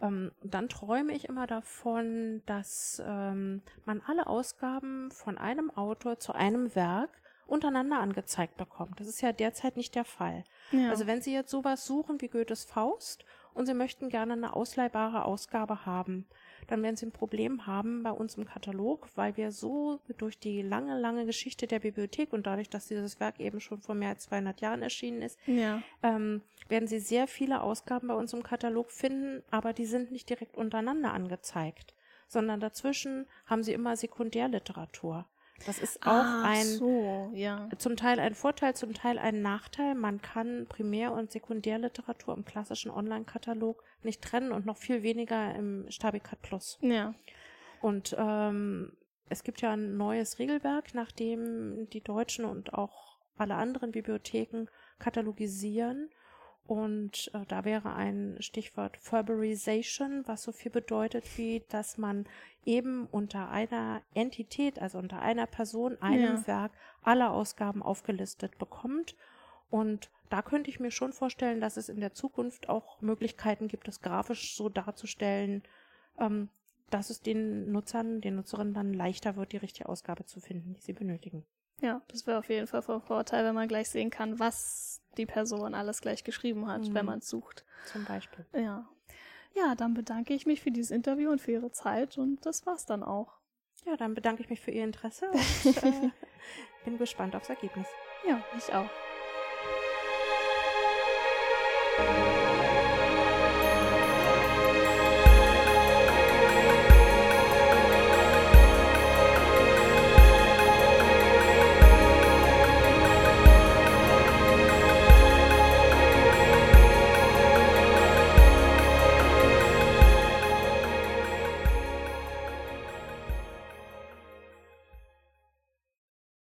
Ähm, 0.00 0.32
dann 0.42 0.68
träume 0.68 1.12
ich 1.12 1.28
immer 1.28 1.46
davon, 1.46 2.42
dass 2.46 3.02
ähm, 3.04 3.62
man 3.84 4.00
alle 4.06 4.26
Ausgaben 4.26 5.10
von 5.10 5.38
einem 5.38 5.70
Autor 5.70 6.18
zu 6.18 6.32
einem 6.32 6.74
Werk 6.74 7.10
untereinander 7.46 7.98
angezeigt 7.98 8.56
bekommt. 8.56 9.00
Das 9.00 9.08
ist 9.08 9.22
ja 9.22 9.32
derzeit 9.32 9.76
nicht 9.76 9.94
der 9.94 10.04
Fall. 10.04 10.44
Ja. 10.70 10.90
Also 10.90 11.06
wenn 11.06 11.22
Sie 11.22 11.32
jetzt 11.32 11.50
sowas 11.50 11.86
suchen 11.86 12.20
wie 12.20 12.28
Goethes 12.28 12.64
Faust 12.64 13.24
und 13.54 13.66
Sie 13.66 13.74
möchten 13.74 14.10
gerne 14.10 14.34
eine 14.34 14.54
ausleihbare 14.54 15.24
Ausgabe 15.24 15.86
haben, 15.86 16.26
dann 16.66 16.82
werden 16.82 16.96
Sie 16.96 17.06
ein 17.06 17.12
Problem 17.12 17.66
haben 17.66 18.02
bei 18.02 18.10
uns 18.10 18.36
im 18.36 18.44
Katalog, 18.44 19.08
weil 19.14 19.36
wir 19.36 19.52
so 19.52 20.00
durch 20.18 20.38
die 20.38 20.62
lange, 20.62 20.98
lange 20.98 21.26
Geschichte 21.26 21.66
der 21.66 21.80
Bibliothek 21.80 22.32
und 22.32 22.46
dadurch, 22.46 22.68
dass 22.68 22.88
dieses 22.88 23.20
Werk 23.20 23.40
eben 23.40 23.60
schon 23.60 23.80
vor 23.80 23.94
mehr 23.94 24.10
als 24.10 24.24
200 24.24 24.60
Jahren 24.60 24.82
erschienen 24.82 25.22
ist, 25.22 25.38
ja. 25.46 25.82
ähm, 26.02 26.42
werden 26.68 26.88
Sie 26.88 27.00
sehr 27.00 27.26
viele 27.26 27.62
Ausgaben 27.62 28.08
bei 28.08 28.14
uns 28.14 28.32
im 28.32 28.42
Katalog 28.42 28.90
finden, 28.90 29.42
aber 29.50 29.72
die 29.72 29.86
sind 29.86 30.12
nicht 30.12 30.28
direkt 30.28 30.56
untereinander 30.56 31.12
angezeigt, 31.12 31.94
sondern 32.26 32.60
dazwischen 32.60 33.26
haben 33.46 33.62
Sie 33.62 33.72
immer 33.72 33.96
Sekundärliteratur. 33.96 35.26
Das 35.66 35.78
ist 35.78 36.02
auch 36.02 36.12
ah, 36.12 36.42
ein 36.44 36.64
so, 36.64 37.30
ja. 37.34 37.68
zum 37.78 37.96
Teil 37.96 38.20
ein 38.20 38.34
Vorteil, 38.34 38.74
zum 38.74 38.94
Teil 38.94 39.18
ein 39.18 39.42
Nachteil. 39.42 39.94
Man 39.94 40.22
kann 40.22 40.66
Primär- 40.68 41.12
und 41.12 41.32
Sekundärliteratur 41.32 42.34
im 42.34 42.44
klassischen 42.44 42.90
Online-Katalog 42.90 43.82
nicht 44.02 44.22
trennen 44.22 44.52
und 44.52 44.66
noch 44.66 44.76
viel 44.76 45.02
weniger 45.02 45.54
im 45.54 45.86
Stabicat 45.90 46.40
Plus. 46.42 46.78
Ja. 46.80 47.14
Und 47.80 48.14
ähm, 48.18 48.92
es 49.28 49.42
gibt 49.42 49.60
ja 49.60 49.72
ein 49.72 49.96
neues 49.96 50.38
Regelwerk, 50.38 50.94
nach 50.94 51.12
dem 51.12 51.88
die 51.90 52.02
deutschen 52.02 52.44
und 52.44 52.74
auch 52.74 53.18
alle 53.36 53.54
anderen 53.54 53.92
Bibliotheken 53.92 54.66
katalogisieren 54.98 56.10
und 56.68 57.30
äh, 57.32 57.46
da 57.48 57.64
wäre 57.64 57.94
ein 57.94 58.36
Stichwort 58.40 58.98
Furberization, 58.98 60.22
was 60.26 60.42
so 60.42 60.52
viel 60.52 60.70
bedeutet 60.70 61.24
wie, 61.38 61.64
dass 61.70 61.96
man 61.96 62.26
eben 62.66 63.06
unter 63.06 63.48
einer 63.48 64.02
Entität, 64.12 64.78
also 64.78 64.98
unter 64.98 65.20
einer 65.20 65.46
Person, 65.46 65.96
einem 66.02 66.36
ja. 66.36 66.46
Werk, 66.46 66.72
alle 67.02 67.30
Ausgaben 67.30 67.82
aufgelistet 67.82 68.58
bekommt 68.58 69.16
Und 69.70 70.10
da 70.28 70.42
könnte 70.42 70.68
ich 70.68 70.78
mir 70.78 70.90
schon 70.90 71.14
vorstellen, 71.14 71.62
dass 71.62 71.78
es 71.78 71.88
in 71.88 72.00
der 72.00 72.12
Zukunft 72.12 72.68
auch 72.68 73.00
Möglichkeiten 73.00 73.68
gibt, 73.68 73.88
das 73.88 74.02
grafisch 74.02 74.54
so 74.54 74.68
darzustellen, 74.68 75.62
ähm, 76.18 76.50
dass 76.90 77.10
es 77.10 77.20
den 77.20 77.70
Nutzern, 77.70 78.20
den 78.20 78.36
Nutzerinnen 78.36 78.74
dann 78.74 78.92
leichter 78.92 79.36
wird, 79.36 79.52
die 79.52 79.58
richtige 79.58 79.88
Ausgabe 79.88 80.24
zu 80.24 80.40
finden, 80.40 80.74
die 80.74 80.80
sie 80.80 80.92
benötigen. 80.92 81.44
Ja, 81.80 82.02
das 82.08 82.26
wäre 82.26 82.38
auf 82.38 82.48
jeden 82.48 82.66
Fall 82.66 82.82
von 82.82 83.00
Vorteil, 83.00 83.44
wenn 83.44 83.54
man 83.54 83.68
gleich 83.68 83.88
sehen 83.88 84.10
kann, 84.10 84.38
was 84.38 85.00
die 85.16 85.26
Person 85.26 85.74
alles 85.74 86.00
gleich 86.00 86.24
geschrieben 86.24 86.66
hat, 86.66 86.82
mhm. 86.82 86.94
wenn 86.94 87.06
man 87.06 87.18
es 87.20 87.28
sucht. 87.28 87.64
Zum 87.86 88.04
Beispiel. 88.04 88.46
Ja. 88.52 88.88
Ja, 89.54 89.74
dann 89.74 89.94
bedanke 89.94 90.34
ich 90.34 90.46
mich 90.46 90.60
für 90.60 90.70
dieses 90.70 90.90
Interview 90.90 91.30
und 91.30 91.40
für 91.40 91.52
Ihre 91.52 91.72
Zeit 91.72 92.18
und 92.18 92.44
das 92.44 92.66
war's 92.66 92.84
dann 92.84 93.02
auch. 93.02 93.38
Ja, 93.86 93.96
dann 93.96 94.14
bedanke 94.14 94.42
ich 94.42 94.50
mich 94.50 94.60
für 94.60 94.70
Ihr 94.70 94.84
Interesse 94.84 95.30
und 95.64 95.82
äh, 95.82 96.10
bin 96.84 96.98
gespannt 96.98 97.34
aufs 97.34 97.48
Ergebnis. 97.48 97.86
Ja, 98.28 98.42
ich 98.56 98.72
auch. 98.74 98.90